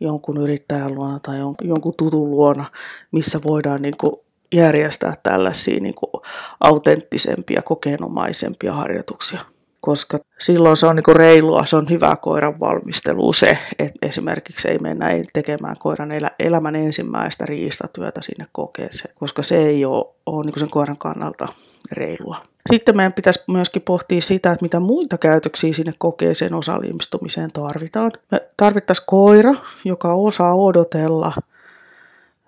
jonkun 0.00 0.36
yrittäjän 0.36 0.94
luona 0.94 1.18
tai 1.20 1.38
jonkun 1.62 1.94
tutun 1.98 2.30
luona, 2.30 2.64
missä 3.12 3.40
voidaan 3.48 3.82
niin 3.82 3.96
kuin 4.00 4.12
järjestää 4.54 5.16
tällaisia 5.22 5.80
niin 5.80 5.94
kuin 5.94 6.22
autenttisempia, 6.60 7.62
kokeenomaisempia 7.62 8.72
harjoituksia 8.72 9.40
koska 9.82 10.18
silloin 10.38 10.76
se 10.76 10.86
on 10.86 10.96
niin 10.96 11.16
reilua, 11.16 11.66
se 11.66 11.76
on 11.76 11.90
hyvää 11.90 12.16
koiran 12.16 12.60
valmistelua 12.60 13.32
se, 13.32 13.58
että 13.78 14.06
esimerkiksi 14.06 14.68
ei 14.68 14.78
mennä 14.78 15.06
tekemään 15.32 15.76
koiran 15.78 16.12
elä, 16.12 16.30
elämän 16.38 16.76
ensimmäistä 16.76 17.46
riistatyötä 17.46 18.22
sinne 18.22 18.46
kokeeseen, 18.52 19.14
koska 19.18 19.42
se 19.42 19.56
ei 19.56 19.84
ole, 19.84 20.04
ole 20.26 20.44
niin 20.44 20.58
sen 20.58 20.70
koiran 20.70 20.98
kannalta 20.98 21.48
reilua. 21.92 22.36
Sitten 22.70 22.96
meidän 22.96 23.12
pitäisi 23.12 23.44
myöskin 23.48 23.82
pohtia 23.82 24.20
sitä, 24.20 24.52
että 24.52 24.64
mitä 24.64 24.80
muita 24.80 25.18
käytöksiä 25.18 25.74
sinne 25.74 25.94
kokeeseen 25.98 26.54
osallistumiseen 26.54 27.52
tarvitaan. 27.52 28.12
Me 28.30 28.40
tarvittaisiin 28.56 29.06
koira, 29.06 29.54
joka 29.84 30.14
osaa 30.14 30.54
odotella 30.54 31.32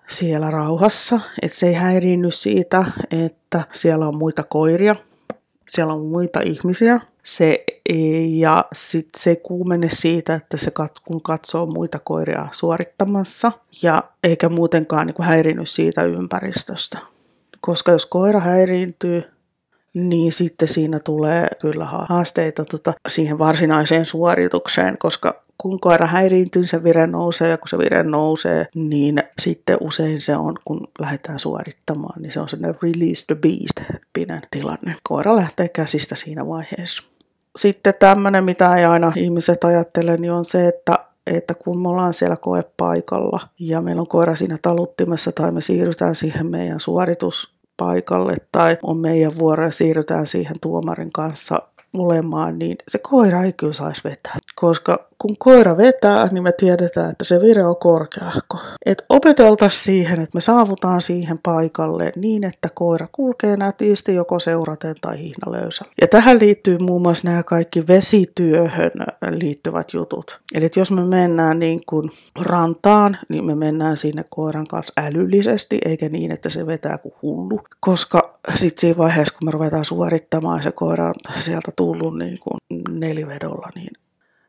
siellä 0.07 0.51
rauhassa, 0.51 1.19
että 1.41 1.57
se 1.57 1.67
ei 1.67 1.73
häiriinny 1.73 2.31
siitä, 2.31 2.85
että 3.11 3.63
siellä 3.71 4.07
on 4.07 4.17
muita 4.17 4.43
koiria, 4.43 4.95
siellä 5.69 5.93
on 5.93 6.05
muita 6.05 6.39
ihmisiä. 6.41 6.99
Se 7.23 7.57
ja 8.29 8.65
sit 8.73 9.09
se 9.17 9.35
kuumene 9.35 9.89
siitä, 9.89 10.33
että 10.33 10.57
se 10.57 10.71
kat, 10.71 10.99
kun 10.99 11.21
katsoo 11.21 11.65
muita 11.65 11.99
koiria 11.99 12.47
suorittamassa, 12.51 13.51
ja 13.81 14.03
eikä 14.23 14.49
muutenkaan 14.49 15.07
niin 15.07 15.25
häirinyt 15.25 15.69
siitä 15.69 16.03
ympäristöstä. 16.03 16.97
Koska 17.61 17.91
jos 17.91 18.05
koira 18.05 18.39
häiriintyy, 18.39 19.23
niin 19.93 20.31
sitten 20.31 20.67
siinä 20.67 20.99
tulee 20.99 21.47
kyllä 21.61 21.85
haasteita 21.85 22.65
tota, 22.65 22.93
siihen 23.07 23.37
varsinaiseen 23.37 24.05
suoritukseen, 24.05 24.97
koska 24.97 25.44
kun 25.57 25.79
koira 25.79 26.07
häiriintyy, 26.07 26.67
se 26.67 26.83
vire 26.83 27.07
nousee 27.07 27.49
ja 27.49 27.57
kun 27.57 27.67
se 27.67 27.77
vire 27.77 28.03
nousee, 28.03 28.67
niin 28.75 29.23
sitten 29.39 29.77
usein 29.81 30.21
se 30.21 30.35
on, 30.35 30.55
kun 30.65 30.87
lähdetään 30.99 31.39
suorittamaan, 31.39 32.21
niin 32.21 32.31
se 32.31 32.39
on 32.39 32.49
sellainen 32.49 32.79
release 32.83 33.25
the 33.25 33.35
beast 33.35 34.01
pinen 34.13 34.41
tilanne. 34.51 34.95
Koira 35.03 35.35
lähtee 35.35 35.69
käsistä 35.69 36.15
siinä 36.15 36.47
vaiheessa. 36.47 37.03
Sitten 37.55 37.93
tämmöinen, 37.99 38.43
mitä 38.43 38.75
ei 38.75 38.85
aina 38.85 39.11
ihmiset 39.15 39.63
ajattele, 39.63 40.17
niin 40.17 40.31
on 40.31 40.45
se, 40.45 40.67
että 40.67 40.99
että 41.27 41.53
kun 41.53 41.81
me 41.81 41.89
ollaan 41.89 42.13
siellä 42.13 42.35
koepaikalla 42.35 43.39
ja 43.59 43.81
meillä 43.81 43.99
on 43.99 44.07
koira 44.07 44.35
siinä 44.35 44.57
taluttimessa 44.61 45.31
tai 45.31 45.51
me 45.51 45.61
siirrytään 45.61 46.15
siihen 46.15 46.47
meidän 46.47 46.79
suorituspaikalle 46.79 48.35
tai 48.51 48.77
on 48.83 48.97
meidän 48.97 49.37
vuoro 49.37 49.63
ja 49.63 49.71
siirrytään 49.71 50.27
siihen 50.27 50.55
tuomarin 50.61 51.11
kanssa 51.11 51.61
olemaan, 51.93 52.59
niin 52.59 52.77
se 52.87 52.97
koira 52.97 53.43
ei 53.43 53.53
kyllä 53.53 53.73
saisi 53.73 54.03
vetää. 54.03 54.37
Koska 54.55 55.07
kun 55.19 55.37
koira 55.39 55.77
vetää, 55.77 56.27
niin 56.31 56.43
me 56.43 56.51
tiedetään, 56.51 57.11
että 57.11 57.23
se 57.23 57.41
vire 57.41 57.65
on 57.65 57.75
korkeahko. 57.75 58.57
Et 58.85 59.05
opeteltaisiin 59.09 59.83
siihen, 59.83 60.19
että 60.19 60.37
me 60.37 60.41
saavutaan 60.41 61.01
siihen 61.01 61.39
paikalle 61.43 62.11
niin, 62.15 62.43
että 62.43 62.69
koira 62.73 63.07
kulkee 63.11 63.57
nätisti 63.57 64.15
joko 64.15 64.39
seuraten 64.39 64.95
tai 65.01 65.19
hihnalöysällä. 65.19 65.91
Ja 66.01 66.07
tähän 66.07 66.39
liittyy 66.39 66.77
muun 66.77 67.01
muassa 67.01 67.27
nämä 67.27 67.43
kaikki 67.43 67.87
vesityöhön 67.87 68.91
liittyvät 69.29 69.93
jutut. 69.93 70.39
Eli 70.53 70.69
jos 70.75 70.91
me 70.91 71.05
mennään 71.05 71.59
niin 71.59 71.81
kuin 71.85 72.11
rantaan, 72.39 73.17
niin 73.29 73.45
me 73.45 73.55
mennään 73.55 73.97
sinne 73.97 74.25
koiran 74.29 74.67
kanssa 74.67 74.93
älyllisesti, 74.97 75.79
eikä 75.85 76.09
niin, 76.09 76.31
että 76.31 76.49
se 76.49 76.65
vetää 76.65 76.97
kuin 76.97 77.13
hullu. 77.21 77.61
Koska 77.79 78.33
sitten 78.55 78.81
siinä 78.81 78.97
vaiheessa, 78.97 79.37
kun 79.39 79.47
me 79.47 79.51
ruvetaan 79.51 79.85
suorittamaan 79.85 80.63
se 80.63 80.71
koira 80.71 81.07
on 81.07 81.13
sieltä 81.39 81.71
tullut 81.75 82.17
niin 82.17 82.39
kuin 82.39 82.57
nelivedolla, 82.99 83.69
niin 83.75 84.04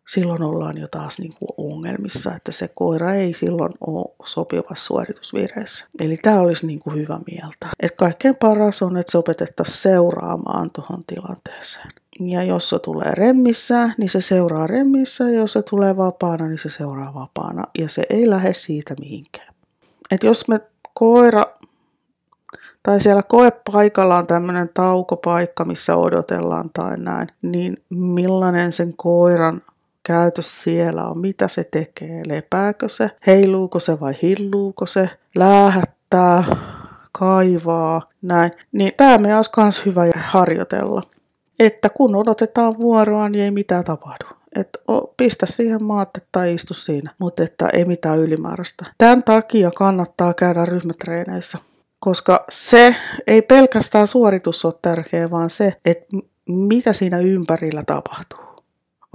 silloin 0.06 0.42
ollaan 0.42 0.78
jo 0.78 0.86
taas 0.90 1.18
niin 1.18 1.34
kuin 1.38 1.48
ongelmissa, 1.56 2.34
että 2.34 2.52
se 2.52 2.68
koira 2.74 3.14
ei 3.14 3.34
silloin 3.34 3.72
ole 3.86 4.14
sopivassa 4.24 4.84
suoritusvireessä. 4.84 5.86
Eli 6.00 6.16
tämä 6.16 6.40
olisi 6.40 6.66
niin 6.66 6.80
kuin 6.80 6.96
hyvä 6.96 7.20
mieltä. 7.32 7.66
Et 7.80 7.96
kaikkein 7.96 8.36
paras 8.36 8.82
on, 8.82 8.96
että 8.96 9.12
se 9.12 9.18
opetettaisiin 9.18 9.78
seuraamaan 9.78 10.70
tuohon 10.70 11.04
tilanteeseen. 11.06 11.90
Ja 12.20 12.42
jos 12.42 12.68
se 12.68 12.78
tulee 12.78 13.12
remmissä, 13.12 13.90
niin 13.98 14.10
se 14.10 14.20
seuraa 14.20 14.66
remmissä, 14.66 15.24
ja 15.24 15.40
jos 15.40 15.52
se 15.52 15.62
tulee 15.62 15.96
vapaana, 15.96 16.48
niin 16.48 16.58
se 16.58 16.70
seuraa 16.70 17.14
vapaana, 17.14 17.64
ja 17.78 17.88
se 17.88 18.02
ei 18.10 18.30
lähde 18.30 18.52
siitä 18.52 18.94
mihinkään. 19.00 19.54
Et 20.10 20.22
jos 20.22 20.48
me 20.48 20.60
koira, 20.94 21.44
tai 22.82 23.00
siellä 23.00 23.22
koepaikalla 23.22 24.16
on 24.16 24.26
tämmöinen 24.26 24.70
taukopaikka, 24.74 25.64
missä 25.64 25.96
odotellaan 25.96 26.70
tai 26.72 26.96
näin, 26.98 27.28
niin 27.42 27.82
millainen 27.90 28.72
sen 28.72 28.94
koiran 28.96 29.62
käytös 30.06 30.62
siellä 30.62 31.04
on, 31.08 31.18
mitä 31.18 31.48
se 31.48 31.64
tekee, 31.64 32.22
lepääkö 32.26 32.88
se, 32.88 33.10
heiluuko 33.26 33.78
se 33.80 34.00
vai 34.00 34.14
hilluuko 34.22 34.86
se, 34.86 35.10
läähättää, 35.34 36.44
kaivaa, 37.12 38.02
näin. 38.22 38.50
Niin 38.72 38.92
tämä 38.96 39.18
me 39.18 39.36
olisi 39.36 39.50
myös 39.56 39.86
hyvä 39.86 40.02
harjoitella. 40.16 41.02
Että 41.58 41.88
kun 41.88 42.16
odotetaan 42.16 42.78
vuoroa, 42.78 43.28
niin 43.28 43.44
ei 43.44 43.50
mitään 43.50 43.84
tapahdu. 43.84 44.24
Että 44.56 44.78
pistä 45.16 45.46
siihen 45.46 45.84
maatte 45.84 46.20
tai 46.32 46.54
istu 46.54 46.74
siinä, 46.74 47.10
mutta 47.18 47.42
että 47.42 47.68
ei 47.72 47.84
mitään 47.84 48.18
ylimääräistä. 48.18 48.86
Tämän 48.98 49.22
takia 49.22 49.70
kannattaa 49.70 50.34
käydä 50.34 50.64
ryhmätreeneissä, 50.64 51.58
koska 51.98 52.44
se 52.48 52.96
ei 53.26 53.42
pelkästään 53.42 54.06
suoritus 54.06 54.64
ole 54.64 54.74
tärkeä, 54.82 55.30
vaan 55.30 55.50
se, 55.50 55.72
että 55.84 56.06
mitä 56.46 56.92
siinä 56.92 57.18
ympärillä 57.18 57.82
tapahtuu 57.86 58.55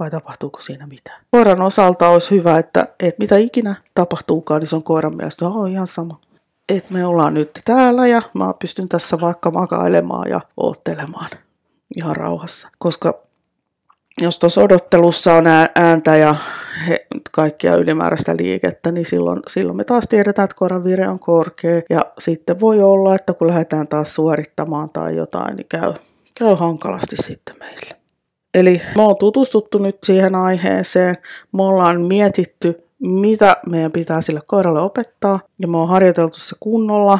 vai 0.02 0.10
tapahtuuko 0.10 0.60
siinä 0.60 0.86
mitään. 0.86 1.20
Koiran 1.30 1.62
osalta 1.62 2.08
olisi 2.08 2.30
hyvä, 2.30 2.58
että, 2.58 2.88
että 3.00 3.18
mitä 3.18 3.36
ikinä 3.36 3.74
tapahtuukaan, 3.94 4.60
niin 4.60 4.68
se 4.68 4.76
on 4.76 4.82
koiran 4.82 5.16
mielestä 5.16 5.48
oh, 5.48 5.70
ihan 5.70 5.86
sama. 5.86 6.20
Että 6.68 6.92
me 6.92 7.06
ollaan 7.06 7.34
nyt 7.34 7.60
täällä 7.64 8.06
ja 8.06 8.22
mä 8.34 8.54
pystyn 8.58 8.88
tässä 8.88 9.20
vaikka 9.20 9.50
makailemaan 9.50 10.30
ja 10.30 10.40
oottelemaan 10.56 11.30
ihan 11.96 12.16
rauhassa. 12.16 12.68
Koska 12.78 13.14
jos 14.20 14.38
tuossa 14.38 14.60
odottelussa 14.60 15.34
on 15.34 15.44
ääntä 15.76 16.16
ja 16.16 16.34
he, 16.88 17.06
kaikkia 17.32 17.76
ylimääräistä 17.76 18.36
liikettä, 18.36 18.92
niin 18.92 19.06
silloin, 19.06 19.40
silloin 19.48 19.76
me 19.76 19.84
taas 19.84 20.04
tiedetään, 20.08 20.44
että 20.44 20.56
koiran 20.56 20.84
vire 20.84 21.08
on 21.08 21.18
korkea. 21.18 21.82
Ja 21.90 22.06
sitten 22.18 22.60
voi 22.60 22.82
olla, 22.82 23.14
että 23.14 23.34
kun 23.34 23.46
lähdetään 23.46 23.88
taas 23.88 24.14
suorittamaan 24.14 24.90
tai 24.90 25.16
jotain, 25.16 25.56
niin 25.56 25.66
käy, 25.68 25.94
käy 26.38 26.54
hankalasti 26.54 27.16
sitten 27.16 27.56
meille. 27.58 28.01
Eli 28.54 28.82
me 28.96 29.02
on 29.02 29.16
tutustuttu 29.16 29.78
nyt 29.78 29.98
siihen 30.04 30.34
aiheeseen, 30.34 31.16
me 31.52 31.62
ollaan 31.62 32.00
mietitty, 32.00 32.84
mitä 32.98 33.56
meidän 33.70 33.92
pitää 33.92 34.22
sille 34.22 34.40
koiralle 34.46 34.80
opettaa, 34.80 35.40
ja 35.58 35.68
me 35.68 35.76
on 35.76 35.88
harjoiteltu 35.88 36.38
se 36.38 36.56
kunnolla, 36.60 37.18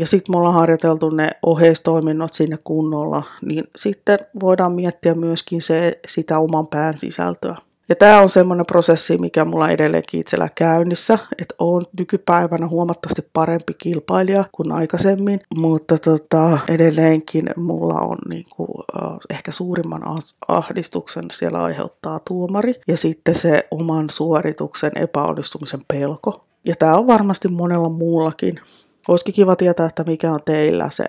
ja 0.00 0.06
sitten 0.06 0.32
me 0.32 0.38
ollaan 0.38 0.54
harjoiteltu 0.54 1.10
ne 1.10 1.30
oheistoiminnot 1.46 2.32
sinne 2.32 2.58
kunnolla, 2.64 3.22
niin 3.42 3.64
sitten 3.76 4.18
voidaan 4.40 4.72
miettiä 4.72 5.14
myöskin 5.14 5.62
se, 5.62 5.98
sitä 6.08 6.38
oman 6.38 6.66
pään 6.66 6.98
sisältöä. 6.98 7.56
Ja 7.88 7.94
tämä 7.96 8.20
on 8.20 8.28
semmoinen 8.28 8.66
prosessi, 8.66 9.18
mikä 9.18 9.44
mulla 9.44 9.70
edelleenkin 9.70 10.20
itsellä 10.20 10.48
käynnissä, 10.54 11.18
että 11.38 11.54
on 11.58 11.82
nykypäivänä 11.98 12.68
huomattavasti 12.68 13.28
parempi 13.32 13.74
kilpailija 13.74 14.44
kuin 14.52 14.72
aikaisemmin, 14.72 15.40
mutta 15.56 15.98
tota, 15.98 16.58
edelleenkin 16.68 17.50
mulla 17.56 18.00
on 18.00 18.18
niinku, 18.28 18.62
uh, 18.62 19.18
ehkä 19.30 19.52
suurimman 19.52 20.02
ahdistuksen 20.48 21.24
siellä 21.32 21.62
aiheuttaa 21.62 22.20
tuomari 22.28 22.74
ja 22.88 22.96
sitten 22.96 23.34
se 23.34 23.68
oman 23.70 24.10
suorituksen 24.10 24.92
epäonnistumisen 24.96 25.80
pelko. 25.92 26.44
Ja 26.64 26.76
tämä 26.76 26.96
on 26.96 27.06
varmasti 27.06 27.48
monella 27.48 27.88
muullakin. 27.88 28.60
Olisikin 29.08 29.34
kiva 29.34 29.56
tietää, 29.56 29.86
että 29.86 30.04
mikä 30.04 30.32
on 30.32 30.40
teillä 30.44 30.90
se, 30.90 31.04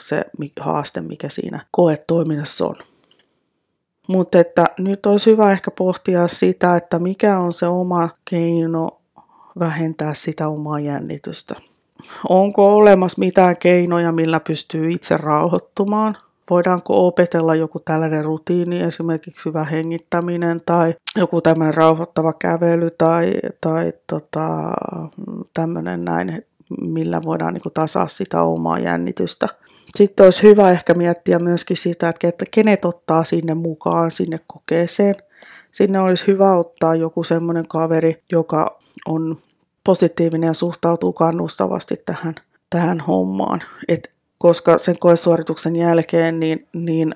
se 0.00 0.24
haaste, 0.60 1.00
mikä 1.00 1.28
siinä 1.28 1.60
koetoiminnassa 1.70 2.66
on. 2.66 2.76
Mutta 4.06 4.40
että 4.40 4.66
nyt 4.78 5.06
olisi 5.06 5.30
hyvä 5.30 5.52
ehkä 5.52 5.70
pohtia 5.70 6.28
sitä, 6.28 6.76
että 6.76 6.98
mikä 6.98 7.38
on 7.38 7.52
se 7.52 7.66
oma 7.66 8.08
keino 8.24 9.00
vähentää 9.58 10.14
sitä 10.14 10.48
omaa 10.48 10.80
jännitystä. 10.80 11.54
Onko 12.28 12.76
olemassa 12.76 13.18
mitään 13.18 13.56
keinoja, 13.56 14.12
millä 14.12 14.40
pystyy 14.40 14.90
itse 14.90 15.16
rauhoittumaan? 15.16 16.16
Voidaanko 16.50 17.06
opetella 17.06 17.54
joku 17.54 17.80
tällainen 17.80 18.24
rutiini, 18.24 18.80
esimerkiksi 18.80 19.48
hyvä 19.48 19.64
hengittäminen 19.64 20.60
tai 20.66 20.94
joku 21.16 21.40
tämmöinen 21.40 21.74
rauhoittava 21.74 22.32
kävely 22.32 22.90
tai, 22.90 23.32
tai 23.60 23.92
tota, 24.06 24.72
tämmöinen 25.54 26.04
näin, 26.04 26.46
millä 26.80 27.22
voidaan 27.22 27.54
niin 27.54 27.74
tasaa 27.74 28.08
sitä 28.08 28.42
omaa 28.42 28.78
jännitystä. 28.78 29.48
Sitten 29.96 30.24
olisi 30.24 30.42
hyvä 30.42 30.70
ehkä 30.70 30.94
miettiä 30.94 31.38
myöskin 31.38 31.76
sitä, 31.76 32.08
että 32.22 32.44
kenet 32.50 32.84
ottaa 32.84 33.24
sinne 33.24 33.54
mukaan 33.54 34.10
sinne 34.10 34.40
kokeeseen. 34.46 35.14
Sinne 35.72 36.00
olisi 36.00 36.26
hyvä 36.26 36.56
ottaa 36.56 36.94
joku 36.94 37.24
semmoinen 37.24 37.68
kaveri, 37.68 38.20
joka 38.32 38.78
on 39.06 39.42
positiivinen 39.84 40.46
ja 40.46 40.54
suhtautuu 40.54 41.12
kannustavasti 41.12 41.96
tähän, 42.06 42.34
tähän 42.70 43.00
hommaan. 43.00 43.62
Et 43.88 44.10
koska 44.38 44.78
sen 44.78 44.98
koesuorituksen 44.98 45.76
jälkeen 45.76 46.40
niin, 46.40 46.68
niin 46.72 47.14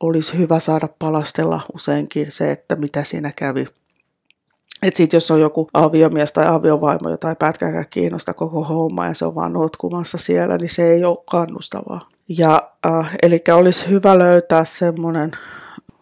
olisi 0.00 0.38
hyvä 0.38 0.60
saada 0.60 0.88
palastella 0.98 1.60
useinkin 1.74 2.32
se, 2.32 2.50
että 2.50 2.76
mitä 2.76 3.04
siinä 3.04 3.32
kävi. 3.36 3.66
Että 4.82 4.96
sitten 4.96 5.16
jos 5.16 5.30
on 5.30 5.40
joku 5.40 5.68
aviomies 5.74 6.32
tai 6.32 6.46
aviovaimo, 6.46 7.10
jota 7.10 7.28
ei 7.28 7.36
pätkääkään 7.38 7.84
kiinnosta 7.90 8.34
koko 8.34 8.64
homma 8.64 9.06
ja 9.06 9.14
se 9.14 9.24
on 9.24 9.34
vaan 9.34 9.52
notkumassa 9.52 10.18
siellä, 10.18 10.58
niin 10.58 10.70
se 10.70 10.90
ei 10.90 11.04
ole 11.04 11.18
kannustavaa. 11.30 12.08
Ja 12.28 12.70
äh, 12.86 13.16
eli 13.22 13.42
olisi 13.54 13.88
hyvä 13.88 14.18
löytää 14.18 14.64
semmoinen 14.64 15.32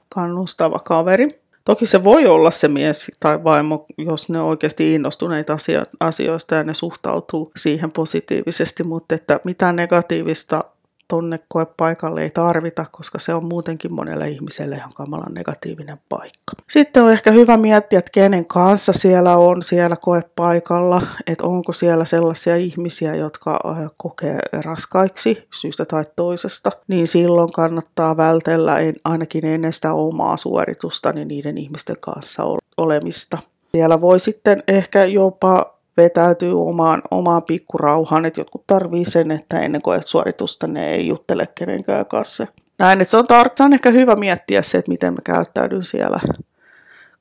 kannustava 0.09 0.79
kaveri. 0.79 1.41
Toki 1.65 1.87
se 1.87 2.05
voi 2.05 2.27
olla 2.27 2.51
se 2.51 2.69
mies 2.69 3.11
tai 3.21 3.45
vaimo, 3.45 3.87
jos 3.99 4.29
ne 4.29 4.41
on 4.41 4.47
oikeasti 4.47 4.95
innostuneita 4.95 5.57
asioista 6.01 6.55
ja 6.55 6.65
ne 6.65 6.75
suhtautuu 6.75 7.53
siihen 7.57 7.91
positiivisesti, 7.91 8.85
mutta 8.85 9.15
että 9.15 9.41
mitään 9.45 9.77
negatiivista 9.77 10.65
tonne 11.09 11.41
koepaikalle 11.49 12.23
ei 12.23 12.31
tarvita, 12.31 12.87
koska 12.93 13.19
se 13.19 13.35
on 13.35 13.45
muutenkin 13.45 13.93
monelle 13.93 14.29
ihmiselle 14.29 14.77
ihan 14.77 14.93
kamalan 14.93 15.35
negatiivinen 15.35 15.99
paikka. 16.09 16.53
Sitten 16.71 17.03
on 17.03 17.13
ehkä 17.13 17.31
hyvä 17.31 17.57
miettiä, 17.57 17.99
että 17.99 18.11
kenen 18.13 18.45
kanssa 18.45 18.93
siellä 18.93 19.37
on 19.37 19.63
siellä 19.63 19.97
koepaikalla, 19.97 21.03
että 21.27 21.45
onko 21.45 21.73
siellä 21.73 22.05
sellaisia 22.05 22.57
ihmisiä, 22.57 23.15
jotka 23.15 23.61
äh, 23.71 23.91
kokee 23.97 24.39
raskaiksi 24.53 25.49
syystä 25.55 25.85
tai 25.85 26.05
toisesta, 26.17 26.73
niin 26.89 27.07
silloin 27.07 27.53
kannattaa 27.53 28.17
vältellä 28.17 28.77
ainakin 29.05 29.47
ennen 29.47 29.73
sitä 29.73 29.93
omaa 29.93 30.37
suoritusta 30.37 31.13
niin 31.13 31.29
niiden 31.29 31.59
ihmisten 31.59 31.97
kanssa 32.01 32.43
olemista. 32.77 33.39
Siellä 33.73 34.01
voi 34.01 34.21
sitten 34.21 34.63
ehkä 34.69 35.05
jopa 35.05 35.76
vetäytyy 35.97 36.63
omaan, 36.69 37.03
omaan 37.11 37.43
pikkurauhaan, 37.43 38.25
että 38.25 38.41
jotkut 38.41 38.65
tarvii 38.67 39.05
sen, 39.05 39.31
että 39.31 39.61
ennen 39.61 39.83
kuin 39.83 40.03
suoritusta 40.05 40.67
ne 40.67 40.95
ei 40.95 41.07
juttele 41.07 41.49
kenenkään 41.55 42.07
kanssa. 42.07 42.47
Näin, 42.79 43.01
että 43.01 43.11
se 43.11 43.17
on, 43.17 43.25
tar- 43.25 43.51
se 43.55 43.63
on 43.63 43.73
ehkä 43.73 43.91
hyvä 43.91 44.17
miettiä 44.17 44.63
se, 44.63 44.79
että 44.79 44.91
miten 44.91 45.13
mä 45.13 45.19
käyttäydyn 45.25 45.85
siellä 45.85 46.21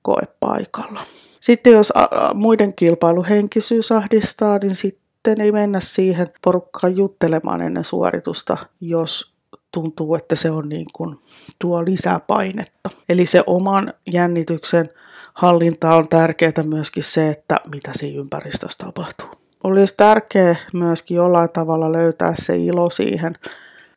koepaikalla. 0.02 1.00
Sitten 1.40 1.74
jos 1.74 1.92
a- 1.96 2.10
a- 2.12 2.34
muiden 2.34 2.74
kilpailuhenkisyys 2.74 3.92
ahdistaa, 3.92 4.58
niin 4.58 4.76
sitten 4.76 5.42
ei 5.42 5.52
mennä 5.52 5.80
siihen 5.80 6.28
porukkaan 6.44 6.98
juttelemaan 6.98 7.62
ennen 7.62 7.84
suoritusta, 7.84 8.58
jos 8.82 9.32
tuntuu, 9.72 10.16
että 10.16 10.36
se 10.36 10.52
on 10.52 10.70
niin 10.70 10.88
kuin, 10.94 11.20
tuo 11.60 11.86
lisää 11.86 12.20
painetta. 12.20 12.90
Eli 13.10 13.26
se 13.26 13.44
oman 13.48 13.94
jännityksen 14.12 14.90
hallinta 15.36 15.96
on 15.96 16.08
tärkeää 16.08 16.64
myöskin 16.64 17.04
se, 17.04 17.30
että 17.30 17.56
mitä 17.72 17.92
siinä 17.96 18.20
ympäristössä 18.20 18.78
tapahtuu. 18.86 19.28
Olisi 19.64 19.94
tärkeää 19.98 20.56
myöskin 20.74 21.18
jollain 21.18 21.50
tavalla 21.50 21.92
löytää 21.92 22.34
se 22.38 22.58
ilo 22.58 22.90
siihen, 22.90 23.36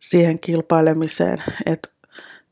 siihen 0.00 0.38
kilpailemiseen, 0.38 1.42
että 1.66 1.88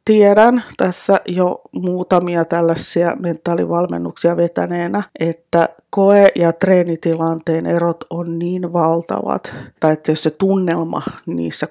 tiedän 0.04 0.64
tässä 0.76 1.20
jo 1.28 1.60
muutamia 1.72 2.44
tällaisia 2.44 3.16
mentaalivalmennuksia 3.20 4.36
vetäneenä, 4.36 5.02
että 5.20 5.68
koe- 5.90 6.32
ja 6.34 6.52
treenitilanteen 6.52 7.66
erot 7.66 8.04
on 8.10 8.38
niin 8.38 8.72
valtavat, 8.72 9.52
tai 9.80 9.92
että 9.92 10.12
jos 10.12 10.22
se 10.22 10.30
tunnelma 10.30 11.02
niissä 11.26 11.68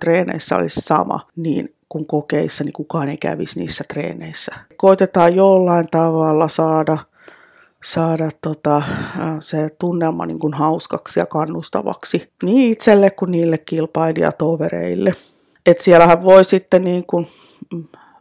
treeneissä 0.00 0.56
olisi 0.56 0.80
sama, 0.80 1.20
niin 1.36 1.74
kun 1.90 2.06
kokeissa, 2.06 2.64
niin 2.64 2.72
kukaan 2.72 3.08
ei 3.08 3.16
kävisi 3.16 3.58
niissä 3.58 3.84
treeneissä. 3.88 4.54
Koitetaan 4.76 5.34
jollain 5.34 5.88
tavalla 5.90 6.48
saada 6.48 6.98
saada 7.84 8.28
tota, 8.40 8.82
se 9.40 9.68
tunnelma 9.78 10.26
niin 10.26 10.38
kuin 10.38 10.54
hauskaksi 10.54 11.20
ja 11.20 11.26
kannustavaksi 11.26 12.32
niin 12.42 12.72
itselle 12.72 13.10
kuin 13.10 13.30
niille 13.30 13.58
kilpailijatovereille. 13.58 15.14
Et 15.66 15.80
siellähän 15.80 16.24
voi 16.24 16.44
sitten 16.44 16.84
niin 16.84 17.06
kuin, 17.06 17.28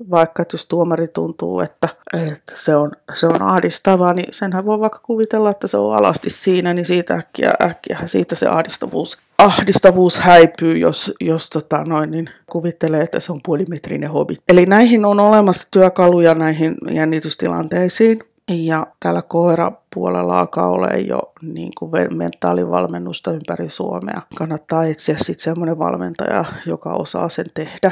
vaikka 0.10 0.46
jos 0.54 0.66
tuomari 0.66 1.08
tuntuu, 1.08 1.60
että, 1.60 1.90
että 2.14 2.54
se, 2.56 2.76
on, 2.76 2.92
se 3.16 3.28
on 3.28 3.42
ahdistavaa, 3.42 4.14
niin 4.14 4.34
senhän 4.34 4.66
voi 4.66 4.80
vaikka 4.80 5.00
kuvitella, 5.04 5.50
että 5.50 5.68
se 5.68 5.78
on 5.78 5.96
alasti 5.96 6.30
siinä, 6.30 6.74
niin 6.74 6.86
siitä 6.86 7.14
äkkiä, 7.14 7.54
äkkiä 7.62 8.00
siitä 8.06 8.36
se 8.36 8.48
ahdistavuus, 8.48 9.18
ahdistavuus 9.38 10.18
häipyy, 10.18 10.78
jos, 10.78 11.14
jos 11.22 11.50
tota 11.50 11.84
noin, 11.84 12.12
niin 12.12 12.30
kuvittelee, 12.52 13.02
että 13.02 13.20
se 13.20 13.32
on 13.32 13.40
puolimetrinen 13.46 14.12
hobi. 14.12 14.38
Eli 14.50 14.66
näihin 14.66 15.06
on 15.06 15.20
olemassa 15.20 15.68
työkaluja 15.72 16.34
näihin 16.34 16.76
jännitystilanteisiin. 16.92 18.24
Ja 18.52 18.88
täällä 19.00 19.22
koirapuolella 19.22 20.40
alkaa 20.40 20.70
olla 20.70 20.88
jo 20.88 21.20
niin 21.42 21.72
kuin 21.80 21.92
mentaalivalmennusta 22.14 23.32
ympäri 23.32 23.70
Suomea. 23.70 24.22
Kannattaa 24.36 24.86
etsiä 24.86 25.16
sitten 25.18 25.44
semmoinen 25.44 25.80
valmentaja, 25.80 26.46
joka 26.66 26.94
osaa 26.94 27.30
sen 27.30 27.46
tehdä, 27.54 27.92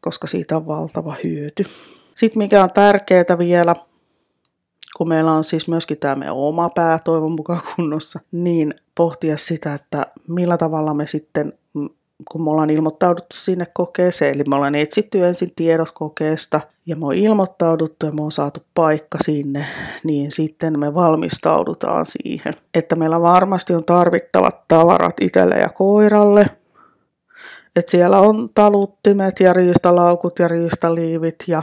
koska 0.00 0.26
siitä 0.26 0.56
on 0.56 0.66
valtava 0.66 1.14
hyöty. 1.24 1.64
Sitten 2.14 2.38
mikä 2.38 2.62
on 2.62 2.70
tärkeää 2.70 3.38
vielä, 3.38 3.74
kun 4.96 5.08
meillä 5.08 5.32
on 5.32 5.44
siis 5.44 5.68
myöskin 5.68 5.98
tämä 5.98 6.14
meidän 6.14 6.36
oma 6.36 6.68
pää 6.68 6.98
toivon 6.98 7.32
mukaan 7.32 7.62
kunnossa, 7.76 8.20
niin 8.32 8.74
pohtia 8.94 9.36
sitä, 9.36 9.74
että 9.74 10.06
millä 10.28 10.56
tavalla 10.56 10.94
me 10.94 11.06
sitten 11.06 11.52
kun 12.30 12.44
me 12.44 12.50
ollaan 12.50 12.70
ilmoittauduttu 12.70 13.36
sinne 13.36 13.66
kokeeseen, 13.72 14.34
eli 14.34 14.44
me 14.48 14.56
ollaan 14.56 14.74
etsitty 14.74 15.26
ensin 15.26 15.52
tiedot 15.56 15.90
kokeesta 15.90 16.60
ja 16.86 16.96
me 16.96 17.06
on 17.06 17.14
ilmoittauduttu 17.14 18.06
ja 18.06 18.12
me 18.12 18.22
on 18.22 18.32
saatu 18.32 18.60
paikka 18.74 19.18
sinne, 19.24 19.66
niin 20.04 20.32
sitten 20.32 20.78
me 20.78 20.94
valmistaudutaan 20.94 22.06
siihen, 22.08 22.54
että 22.74 22.96
meillä 22.96 23.20
varmasti 23.20 23.74
on 23.74 23.84
tarvittavat 23.84 24.68
tavarat 24.68 25.14
itselle 25.20 25.54
ja 25.54 25.68
koiralle, 25.68 26.46
että 27.76 27.90
siellä 27.90 28.20
on 28.20 28.50
taluttimet 28.54 29.40
ja 29.40 29.52
riistalaukut 29.52 30.38
ja 30.38 30.48
riistaliivit 30.48 31.44
ja, 31.46 31.62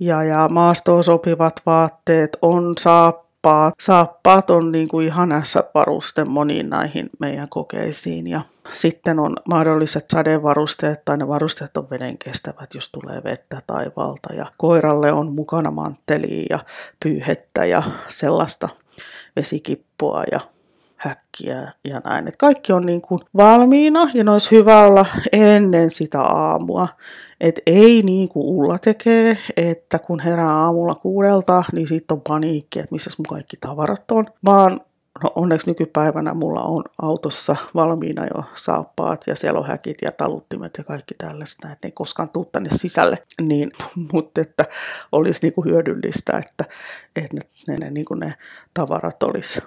ja, 0.00 0.22
ja 0.22 0.48
maastoon 0.48 1.04
sopivat 1.04 1.62
vaatteet, 1.66 2.36
on 2.42 2.74
saappaat. 2.78 3.74
Saappaat 3.80 4.50
on 4.50 4.72
niin 4.72 4.88
kuin 4.88 5.06
ihan 5.06 5.30
varuste 5.74 6.24
moniin 6.24 6.70
näihin 6.70 7.10
meidän 7.18 7.48
kokeisiin 7.48 8.26
ja 8.26 8.40
sitten 8.72 9.18
on 9.18 9.36
mahdolliset 9.48 10.04
sadevarusteet 10.10 11.04
tai 11.04 11.16
ne 11.16 11.28
varusteet 11.28 11.76
on 11.76 11.90
veden 11.90 12.18
kestävät, 12.18 12.74
jos 12.74 12.88
tulee 12.88 13.24
vettä 13.24 13.60
taivaalta. 13.66 14.34
Ja 14.34 14.46
koiralle 14.56 15.12
on 15.12 15.32
mukana 15.32 15.70
mantteliä 15.70 16.46
ja 16.50 16.58
pyyhettä 17.02 17.64
ja 17.64 17.82
sellaista 18.08 18.68
vesikippua 19.36 20.24
ja 20.32 20.40
häkkiä 21.00 21.72
ja 21.84 22.00
näin. 22.04 22.28
Et 22.28 22.36
kaikki 22.36 22.72
on 22.72 22.86
niin 22.86 23.00
kuin 23.00 23.20
valmiina 23.36 24.10
ja 24.14 24.24
ne 24.24 24.30
olisi 24.30 24.50
hyvä 24.50 24.82
olla 24.82 25.06
ennen 25.32 25.90
sitä 25.90 26.20
aamua. 26.20 26.88
Et 27.40 27.60
ei 27.66 28.02
niin 28.02 28.28
kuin 28.28 28.46
Ulla 28.46 28.78
tekee, 28.78 29.38
että 29.56 29.98
kun 29.98 30.20
herää 30.20 30.56
aamulla 30.56 30.94
kuudelta, 30.94 31.64
niin 31.72 31.86
sitten 31.86 32.14
on 32.14 32.20
paniikki, 32.28 32.78
että 32.78 32.92
missä 32.92 33.10
mun 33.18 33.26
kaikki 33.26 33.56
tavarat 33.60 34.10
on. 34.10 34.26
Vaan 34.44 34.80
No 35.22 35.32
onneksi 35.34 35.70
nykypäivänä 35.70 36.34
mulla 36.34 36.62
on 36.62 36.84
autossa 37.02 37.56
valmiina 37.74 38.26
jo 38.26 38.44
saappaat 38.54 39.26
ja 39.26 39.36
siellä 39.36 39.60
on 39.60 39.66
häkit 39.66 39.98
ja 40.02 40.12
taluttimet 40.12 40.74
ja 40.78 40.84
kaikki 40.84 41.14
tällaista, 41.18 41.72
että 41.72 41.88
ei 41.88 41.92
koskaan 41.92 42.28
tuu 42.28 42.44
tänne 42.44 42.70
sisälle. 42.72 43.22
Niin, 43.40 43.72
mutta 44.12 44.40
että 44.40 44.64
olisi 45.12 45.40
niin 45.42 45.52
kuin 45.52 45.64
hyödyllistä, 45.64 46.38
että, 46.38 46.64
että 47.16 47.36
ne, 47.36 47.42
ne, 47.68 47.76
ne, 47.76 47.90
niin 47.90 48.04
kuin 48.04 48.20
ne 48.20 48.34
tavarat 48.74 49.22
olisi 49.22 49.60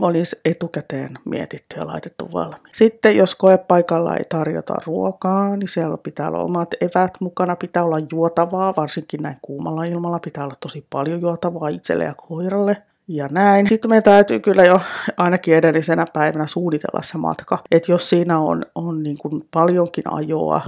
olisi 0.00 0.36
etukäteen 0.44 1.18
mietitty 1.24 1.76
ja 1.80 1.86
laitettu 1.86 2.28
valmiin. 2.32 2.62
Sitten 2.72 3.16
jos 3.16 3.34
koepaikalla 3.34 4.16
ei 4.16 4.24
tarjota 4.28 4.74
ruokaa, 4.86 5.56
niin 5.56 5.68
siellä 5.68 5.96
pitää 5.96 6.28
olla 6.28 6.42
omat 6.42 6.74
evät 6.80 7.12
mukana, 7.20 7.56
pitää 7.56 7.84
olla 7.84 7.98
juotavaa, 8.12 8.74
varsinkin 8.76 9.22
näin 9.22 9.36
kuumalla 9.42 9.84
ilmalla 9.84 10.18
pitää 10.18 10.44
olla 10.44 10.56
tosi 10.60 10.86
paljon 10.90 11.20
juotavaa 11.20 11.68
itselle 11.68 12.04
ja 12.04 12.14
koiralle 12.14 12.76
ja 13.08 13.28
näin. 13.30 13.68
Sitten 13.68 13.90
meidän 13.90 14.02
täytyy 14.02 14.40
kyllä 14.40 14.64
jo 14.64 14.80
ainakin 15.16 15.54
edellisenä 15.54 16.06
päivänä 16.12 16.46
suunnitella 16.46 17.02
se 17.02 17.18
matka. 17.18 17.58
Että 17.70 17.92
jos 17.92 18.10
siinä 18.10 18.38
on, 18.38 18.66
on 18.74 19.02
niin 19.02 19.18
kuin 19.18 19.48
paljonkin 19.50 20.04
ajoa, 20.12 20.60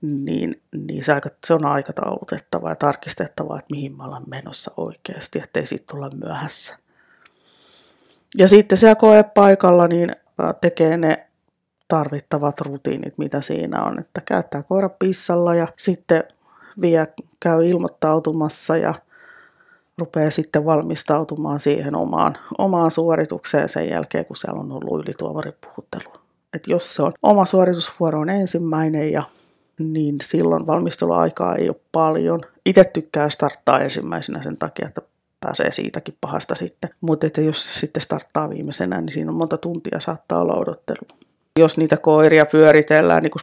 niin, 0.00 0.60
niin 0.86 1.04
se, 1.04 1.12
aika, 1.12 1.28
se 1.46 1.54
on 1.54 1.66
aikataulutettava 1.66 2.68
ja 2.68 2.76
tarkistettava, 2.76 3.58
että 3.58 3.74
mihin 3.74 3.96
me 3.96 4.04
ollaan 4.04 4.24
menossa 4.26 4.70
oikeasti, 4.76 5.38
ettei 5.38 5.66
sitten 5.66 5.96
tulla 5.96 6.10
myöhässä. 6.24 6.74
Ja 8.36 8.48
sitten 8.48 8.78
siellä 8.78 8.94
koepaikalla 8.94 9.88
niin 9.88 10.16
tekee 10.60 10.96
ne 10.96 11.26
tarvittavat 11.88 12.60
rutiinit, 12.60 13.18
mitä 13.18 13.40
siinä 13.40 13.84
on. 13.84 14.00
Että 14.00 14.20
käyttää 14.24 14.62
koira 14.62 14.88
pissalla 14.88 15.54
ja 15.54 15.68
sitten 15.76 16.24
vie, 16.80 17.08
käy 17.40 17.68
ilmoittautumassa 17.68 18.76
ja 18.76 18.94
rupeaa 19.98 20.30
sitten 20.30 20.64
valmistautumaan 20.64 21.60
siihen 21.60 21.94
omaan, 21.94 22.36
omaan 22.58 22.90
suoritukseen 22.90 23.68
sen 23.68 23.90
jälkeen, 23.90 24.24
kun 24.24 24.36
siellä 24.36 24.60
on 24.60 24.72
ollut 24.72 25.04
ylituomaripuhuttelu. 25.04 26.12
Et 26.54 26.66
jos 26.66 26.94
se 26.94 27.02
on 27.02 27.12
oma 27.22 27.46
suoritusvuoro 27.46 28.20
on 28.20 28.30
ensimmäinen 28.30 29.12
ja 29.12 29.22
niin 29.78 30.16
silloin 30.22 30.66
valmisteluaikaa 30.66 31.56
ei 31.56 31.68
ole 31.68 31.76
paljon. 31.92 32.40
Itse 32.66 32.84
tykkää 32.84 33.28
starttaa 33.28 33.80
ensimmäisenä 33.80 34.42
sen 34.42 34.56
takia, 34.56 34.88
että 34.88 35.02
pääsee 35.40 35.72
siitäkin 35.72 36.14
pahasta 36.20 36.54
sitten. 36.54 36.90
Mutta 37.00 37.40
jos 37.40 37.80
sitten 37.80 38.02
starttaa 38.02 38.50
viimeisenä, 38.50 39.00
niin 39.00 39.12
siinä 39.12 39.30
on 39.30 39.36
monta 39.36 39.58
tuntia 39.58 40.00
saattaa 40.00 40.40
olla 40.40 40.56
odottelu 40.56 41.18
jos 41.58 41.76
niitä 41.78 41.96
koiria 41.96 42.46
pyöritellään 42.46 43.22
niin 43.22 43.30
kuin 43.30 43.42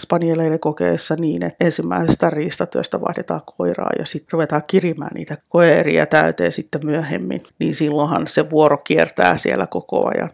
spanieleiden 0.00 0.60
kokeessa 0.60 1.16
niin, 1.16 1.42
että 1.42 1.64
ensimmäisestä 1.64 2.30
riistatyöstä 2.30 3.00
vaihdetaan 3.00 3.40
koiraa 3.56 3.90
ja 3.98 4.06
sitten 4.06 4.32
ruvetaan 4.32 4.62
kirimään 4.66 5.10
niitä 5.14 5.36
koiria 5.48 6.06
täyteen 6.06 6.52
sitten 6.52 6.86
myöhemmin, 6.86 7.42
niin 7.58 7.74
silloinhan 7.74 8.26
se 8.26 8.50
vuoro 8.50 8.76
kiertää 8.76 9.36
siellä 9.36 9.66
koko 9.66 10.08
ajan 10.08 10.30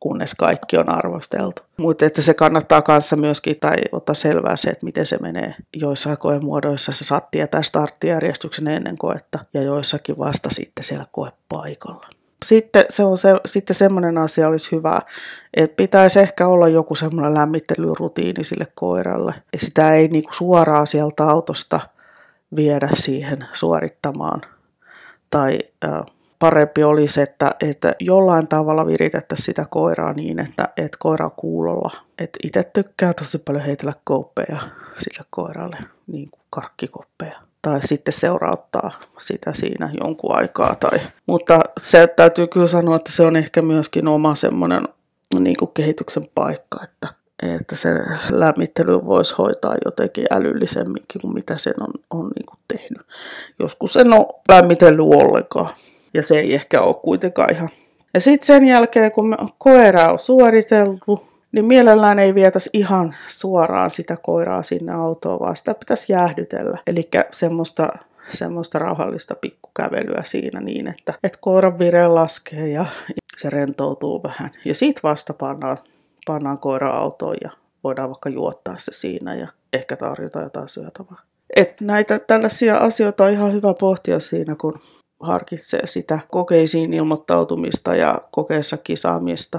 kunnes 0.00 0.34
kaikki 0.34 0.76
on 0.76 0.88
arvosteltu. 0.88 1.62
Mutta 1.76 2.06
että 2.06 2.22
se 2.22 2.34
kannattaa 2.34 2.82
kanssa 2.82 3.16
myöskin 3.16 3.56
tai 3.60 3.76
ottaa 3.92 4.14
selvää 4.14 4.56
se, 4.56 4.70
että 4.70 4.84
miten 4.84 5.06
se 5.06 5.18
menee. 5.18 5.54
Joissain 5.76 6.18
koemuodoissa 6.18 6.92
se 6.92 7.04
saat 7.04 7.30
tietää 7.30 7.62
starttijärjestyksen 7.62 8.68
ennen 8.68 8.98
koetta 8.98 9.38
ja 9.54 9.62
joissakin 9.62 10.18
vasta 10.18 10.50
sitten 10.50 10.84
siellä 10.84 11.06
koepaikalla 11.12 12.06
sitten, 12.44 12.84
se 12.90 13.04
on 13.04 13.18
se, 13.18 13.28
sitten 13.46 13.76
semmoinen 13.76 14.18
asia 14.18 14.48
olisi 14.48 14.72
hyvä, 14.72 15.00
että 15.54 15.76
pitäisi 15.76 16.20
ehkä 16.20 16.46
olla 16.46 16.68
joku 16.68 16.94
semmoinen 16.94 17.34
lämmittelyrutiini 17.34 18.44
sille 18.44 18.66
koiralle. 18.74 19.34
Sitä 19.56 19.94
ei 19.94 20.08
niinku 20.08 20.32
suoraan 20.34 20.86
sieltä 20.86 21.24
autosta 21.24 21.80
viedä 22.56 22.88
siihen 22.94 23.44
suorittamaan. 23.52 24.42
Tai 25.30 25.58
äh, 25.84 26.15
parempi 26.38 26.84
olisi, 26.84 27.20
että, 27.20 27.50
että 27.60 27.94
jollain 28.00 28.48
tavalla 28.48 28.86
viritettäisiin 28.86 29.44
sitä 29.44 29.66
koiraa 29.70 30.12
niin, 30.12 30.38
että, 30.38 30.68
että 30.76 30.96
koira 31.00 31.30
kuulolla. 31.30 31.90
Että 32.18 32.38
itse 32.42 32.70
tykkää 32.72 33.14
tosi 33.14 33.38
paljon 33.38 33.64
heitellä 33.64 33.92
koppeja 34.04 34.58
sille 34.98 35.26
koiralle, 35.30 35.76
niin 36.06 36.30
kuin 36.30 36.42
karkkikoppeja 36.50 37.46
tai 37.62 37.86
sitten 37.86 38.14
seurauttaa 38.14 38.90
sitä 39.18 39.52
siinä 39.54 39.90
jonkun 40.00 40.34
aikaa. 40.34 40.74
Tai, 40.74 41.00
mutta 41.26 41.60
se 41.80 42.06
täytyy 42.06 42.46
kyllä 42.46 42.66
sanoa, 42.66 42.96
että 42.96 43.12
se 43.12 43.22
on 43.22 43.36
ehkä 43.36 43.62
myöskin 43.62 44.08
oma 44.08 44.34
semmoinen 44.34 44.82
niin 45.38 45.56
kuin 45.56 45.70
kehityksen 45.74 46.28
paikka, 46.34 46.84
että, 46.84 47.08
että 47.54 47.76
se 47.76 47.88
lämmittely 48.30 49.04
voisi 49.04 49.34
hoitaa 49.38 49.74
jotenkin 49.84 50.26
älyllisemminkin 50.30 51.20
kuin 51.20 51.34
mitä 51.34 51.58
sen 51.58 51.74
on, 51.80 51.92
on 52.10 52.30
niin 52.36 52.46
kuin 52.46 52.58
tehnyt. 52.68 53.06
Joskus 53.58 53.96
en 53.96 54.12
ole 54.12 54.26
lämmitellyt 54.48 55.06
ollenkaan 55.14 55.68
ja 56.16 56.22
se 56.22 56.38
ei 56.38 56.54
ehkä 56.54 56.80
ole 56.80 56.94
kuitenkaan 56.94 57.54
ihan. 57.54 57.68
Ja 58.14 58.20
sitten 58.20 58.46
sen 58.46 58.64
jälkeen, 58.64 59.12
kun 59.12 59.36
koira 59.58 60.12
on 60.12 60.18
suoriteltu, 60.18 61.28
niin 61.52 61.64
mielellään 61.64 62.18
ei 62.18 62.34
vietäisi 62.34 62.70
ihan 62.72 63.14
suoraan 63.26 63.90
sitä 63.90 64.16
koiraa 64.16 64.62
sinne 64.62 64.92
autoon, 64.92 65.40
vaan 65.40 65.56
sitä 65.56 65.74
pitäisi 65.74 66.12
jäähdytellä. 66.12 66.78
Eli 66.86 67.08
semmoista, 67.32 67.88
semmoista 68.32 68.78
rauhallista 68.78 69.34
pikkukävelyä 69.34 70.22
siinä 70.24 70.60
niin, 70.60 70.88
että, 70.88 71.14
että 71.24 71.38
koiran 71.40 71.78
vire 71.78 72.08
laskee 72.08 72.68
ja 72.68 72.86
se 73.36 73.50
rentoutuu 73.50 74.22
vähän. 74.22 74.50
Ja 74.64 74.74
sitten 74.74 75.02
vasta 75.02 75.34
pannaan, 75.34 75.78
pannaan 76.26 76.58
koira 76.58 76.90
autoon 76.90 77.36
ja 77.44 77.50
voidaan 77.84 78.10
vaikka 78.10 78.28
juottaa 78.28 78.78
se 78.78 78.92
siinä 78.92 79.34
ja 79.34 79.48
ehkä 79.72 79.96
tarjota 79.96 80.40
jotain 80.40 80.68
syötävää. 80.68 81.18
Et 81.56 81.80
näitä 81.80 82.18
tällaisia 82.18 82.76
asioita 82.76 83.24
on 83.24 83.30
ihan 83.30 83.52
hyvä 83.52 83.74
pohtia 83.74 84.20
siinä, 84.20 84.56
kun 84.60 84.80
harkitsee 85.20 85.86
sitä 85.86 86.18
kokeisiin 86.30 86.94
ilmoittautumista 86.94 87.94
ja 87.94 88.18
kokeessa 88.30 88.76
kisaamista. 88.76 89.58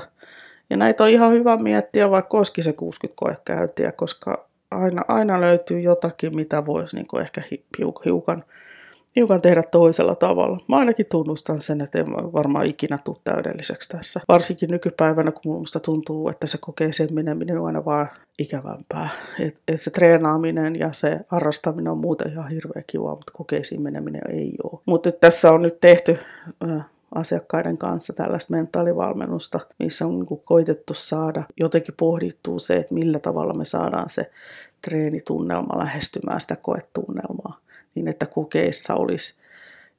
Ja 0.69 0.77
näitä 0.77 1.03
on 1.03 1.09
ihan 1.09 1.31
hyvä 1.31 1.57
miettiä, 1.57 2.09
vaikka 2.09 2.37
olisikin 2.37 2.63
se 2.63 2.73
60 2.73 3.19
koekäyntiä, 3.19 3.91
koska 3.91 4.47
aina, 4.71 5.01
aina 5.07 5.41
löytyy 5.41 5.79
jotakin, 5.79 6.35
mitä 6.35 6.65
voisi 6.65 6.95
niin 6.95 7.21
ehkä 7.21 7.41
hiukan 8.05 8.43
hiukan 9.17 9.41
tehdä 9.41 9.63
toisella 9.63 10.15
tavalla. 10.15 10.57
Mä 10.67 10.77
ainakin 10.77 11.05
tunnustan 11.05 11.61
sen, 11.61 11.81
että 11.81 11.99
en 11.99 12.05
varmaan 12.13 12.65
ikinä 12.65 12.99
tule 13.03 13.17
täydelliseksi 13.23 13.89
tässä. 13.89 14.21
Varsinkin 14.27 14.69
nykypäivänä, 14.71 15.31
kun 15.31 15.53
minusta 15.53 15.79
tuntuu, 15.79 16.29
että 16.29 16.47
se 16.47 16.57
kokee 16.61 16.91
meneminen 17.11 17.59
on 17.59 17.67
aina 17.67 17.85
vaan 17.85 18.07
ikävämpää. 18.39 19.09
Et, 19.39 19.57
et 19.67 19.81
se 19.81 19.91
treenaaminen 19.91 20.75
ja 20.75 20.93
se 20.93 21.19
harrastaminen 21.27 21.91
on 21.91 21.97
muuten 21.97 22.31
ihan 22.31 22.49
hirveä 22.49 22.83
kiva, 22.87 23.15
mutta 23.15 23.33
kokeisiin 23.35 23.81
meneminen 23.81 24.21
ei 24.29 24.53
ole. 24.63 24.81
Mutta 24.85 25.11
tässä 25.11 25.51
on 25.51 25.61
nyt 25.61 25.81
tehty 25.81 26.17
äh, 26.69 26.85
asiakkaiden 27.15 27.77
kanssa 27.77 28.13
tällaista 28.13 28.53
mentaalivalmennusta, 28.53 29.59
missä 29.79 30.05
on 30.05 30.19
niin 30.19 30.41
koitettu 30.45 30.93
saada 30.93 31.43
jotenkin 31.59 31.95
pohdittua 31.97 32.59
se, 32.59 32.75
että 32.75 32.93
millä 32.93 33.19
tavalla 33.19 33.53
me 33.53 33.65
saadaan 33.65 34.09
se 34.09 34.31
treenitunnelma 34.81 35.77
lähestymään 35.77 36.41
sitä 36.41 36.55
koetunnelmaa 36.55 37.59
niin 37.97 38.07
että 38.07 38.25
kokeissa 38.25 38.95
olisi 38.95 39.33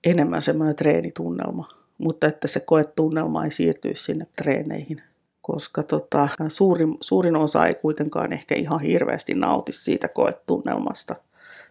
enemmän 0.05 0.43
semmoinen 0.43 0.77
treenitunnelma, 0.77 1.69
mutta 1.99 2.27
että 2.27 2.49
se 2.49 2.61
koetunnelma 2.61 3.45
ei 3.45 3.51
siirtyisi 3.51 4.03
sinne 4.03 4.27
treeneihin, 4.37 5.03
koska 5.43 5.83
tota, 5.83 6.29
suurin, 6.49 6.97
suurin 7.01 7.37
osa 7.37 7.67
ei 7.67 7.75
kuitenkaan 7.75 8.33
ehkä 8.33 8.55
ihan 8.55 8.81
hirveästi 8.81 9.35
nauti 9.35 9.73
siitä 9.73 10.09
koetunnelmasta 10.09 11.17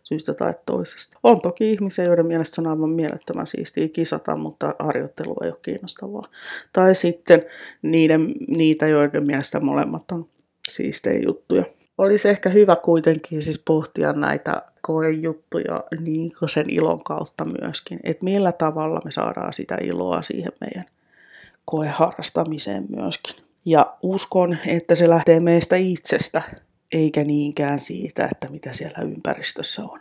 syystä 0.03 0.33
tai 0.33 0.53
toisesta. 0.65 1.19
On 1.23 1.41
toki 1.41 1.71
ihmisiä, 1.71 2.05
joiden 2.05 2.25
mielestä 2.25 2.61
on 2.61 2.67
aivan 2.67 2.89
mielettömän 2.89 3.47
siistiä 3.47 3.87
kisata, 3.87 4.35
mutta 4.35 4.75
harjoittelu 4.79 5.35
ei 5.43 5.49
ole 5.49 5.57
kiinnostavaa. 5.61 6.27
Tai 6.73 6.95
sitten 6.95 7.45
niiden, 7.81 8.33
niitä, 8.47 8.87
joiden 8.87 9.25
mielestä 9.25 9.59
molemmat 9.59 10.11
on 10.11 10.29
siistejä 10.69 11.19
juttuja 11.27 11.63
olisi 11.97 12.29
ehkä 12.29 12.49
hyvä 12.49 12.75
kuitenkin 12.75 13.43
siis 13.43 13.59
pohtia 13.59 14.13
näitä 14.13 14.61
koejuttuja 14.81 15.83
niin 15.99 16.31
sen 16.49 16.69
ilon 16.69 17.03
kautta 17.03 17.45
myöskin, 17.45 17.99
että 18.03 18.23
millä 18.23 18.51
tavalla 18.51 19.01
me 19.05 19.11
saadaan 19.11 19.53
sitä 19.53 19.77
iloa 19.81 20.21
siihen 20.21 20.51
meidän 20.61 20.85
koeharrastamiseen 21.65 22.85
myöskin. 22.95 23.35
Ja 23.65 23.97
uskon, 24.01 24.57
että 24.67 24.95
se 24.95 25.09
lähtee 25.09 25.39
meistä 25.39 25.75
itsestä, 25.75 26.41
eikä 26.91 27.23
niinkään 27.23 27.79
siitä, 27.79 28.29
että 28.31 28.47
mitä 28.51 28.73
siellä 28.73 29.01
ympäristössä 29.01 29.83
on. 29.83 29.99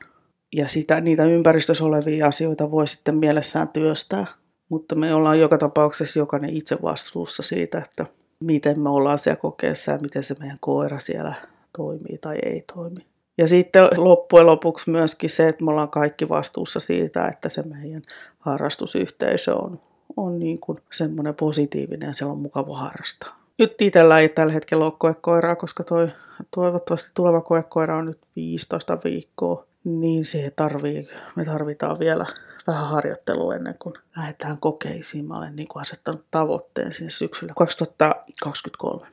Ja 0.57 0.69
sitä, 0.69 1.01
niitä 1.01 1.25
ympäristössä 1.25 1.85
olevia 1.85 2.27
asioita 2.27 2.71
voi 2.71 2.89
sitten 2.89 3.17
mielessään 3.17 3.69
työstää, 3.69 4.27
mutta 4.69 4.95
me 4.95 5.15
ollaan 5.15 5.41
joka 5.41 5.59
tapauksessa 5.59 6.19
jokainen 6.19 6.51
itse 6.51 6.79
vastuussa 6.83 7.43
siitä, 7.43 7.79
että 7.79 8.07
miten 8.41 8.81
me 8.81 8.89
ollaan 8.89 9.19
siellä 9.19 9.41
kokeessa 9.41 9.93
ja 9.93 9.99
miten 9.99 10.23
se 10.23 10.35
meidän 10.41 10.59
koira 10.61 10.99
siellä 10.99 11.35
toimii 11.77 12.19
tai 12.19 12.37
ei 12.43 12.65
toimi. 12.75 13.07
Ja 13.39 13.49
sitten 13.49 13.89
loppujen 13.97 14.47
lopuksi 14.47 14.91
myöskin 14.91 15.31
se, 15.31 15.49
että 15.49 15.65
me 15.65 15.71
ollaan 15.71 15.91
kaikki 15.91 16.29
vastuussa 16.29 16.81
siitä, 16.81 17.29
että 17.29 17.49
se 17.49 17.62
meidän 17.62 18.03
harrastusyhteisö 18.39 19.55
on, 19.55 19.81
on 20.17 20.39
niin 20.39 20.59
kuin 20.59 20.79
semmoinen 20.93 21.35
positiivinen 21.35 22.07
ja 22.07 22.15
siellä 22.15 22.33
on 22.33 22.39
mukava 22.39 22.77
harrastaa. 22.77 23.37
Nyt 23.59 23.83
itsellä 23.83 24.19
ei 24.19 24.29
tällä 24.29 24.53
hetkellä 24.53 24.85
ole 24.85 24.93
koekoiraa, 24.99 25.57
koska 25.57 25.85
toi, 25.85 26.09
toivottavasti 26.55 27.11
tuleva 27.15 27.41
koekoira 27.41 27.97
on 27.97 28.07
nyt 28.07 28.19
15 28.37 28.99
viikkoa, 29.05 29.67
niin 29.85 30.25
se 30.25 30.53
tarvii, 30.57 31.09
me 31.37 31.45
tarvitaan 31.45 31.99
vielä 31.99 32.27
vähän 32.67 32.89
harjoittelua 32.89 33.55
ennen 33.55 33.75
kuin 33.79 33.95
lähdetään 34.17 34.59
kokeisiin. 34.59 35.25
Mä 35.25 35.39
olen 35.39 35.57
niin 35.57 35.69
kuin 35.69 35.81
asettanut 35.81 36.25
tavoitteen 36.31 36.93
sinne 36.93 37.11
syksyllä 37.11 37.53
2023. 37.57 39.07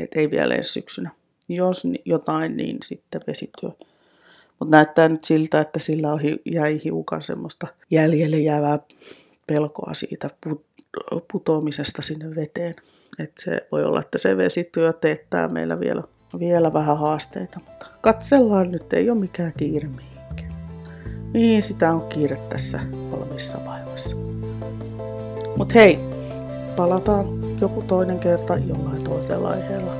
Et 0.00 0.10
ei 0.14 0.30
vielä 0.30 0.54
edes 0.54 0.72
syksynä 0.72 1.10
jos 1.48 1.82
jotain, 2.04 2.56
niin 2.56 2.78
sitten 2.84 3.20
vesityö. 3.26 3.70
Mutta 4.58 4.76
näyttää 4.76 5.08
nyt 5.08 5.24
siltä, 5.24 5.60
että 5.60 5.78
sillä 5.78 6.12
on, 6.12 6.20
jäi 6.44 6.80
hiukan 6.84 7.22
semmoista 7.22 7.66
jäljelle 7.90 8.38
jäävää 8.38 8.78
pelkoa 9.46 9.94
siitä 9.94 10.30
putoamisesta 11.32 12.02
sinne 12.02 12.34
veteen. 12.34 12.74
Et 13.18 13.32
se 13.38 13.66
voi 13.72 13.84
olla, 13.84 14.00
että 14.00 14.18
se 14.18 14.36
vesityö 14.36 14.92
teettää 14.92 15.48
meillä 15.48 15.80
vielä, 15.80 16.02
vielä 16.38 16.72
vähän 16.72 16.98
haasteita, 16.98 17.60
mutta 17.66 17.86
katsellaan 18.00 18.70
nyt, 18.70 18.92
ei 18.92 19.10
ole 19.10 19.18
mikään 19.18 19.52
kiire 19.56 19.88
mihinkään. 19.88 20.56
Niin, 21.32 21.62
sitä 21.62 21.92
on 21.92 22.08
kiire 22.08 22.36
tässä 22.36 22.80
valmissa 23.10 23.58
vaiheessa. 23.64 24.16
Mutta 25.56 25.74
hei, 25.74 25.98
palataan 26.76 27.26
joku 27.60 27.82
toinen 27.82 28.18
kerta 28.18 28.58
jollain 28.58 29.04
toisella 29.04 29.48
aiheella. 29.48 29.92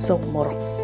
Se 0.00 0.12
on 0.12 0.28
moro. 0.28 0.77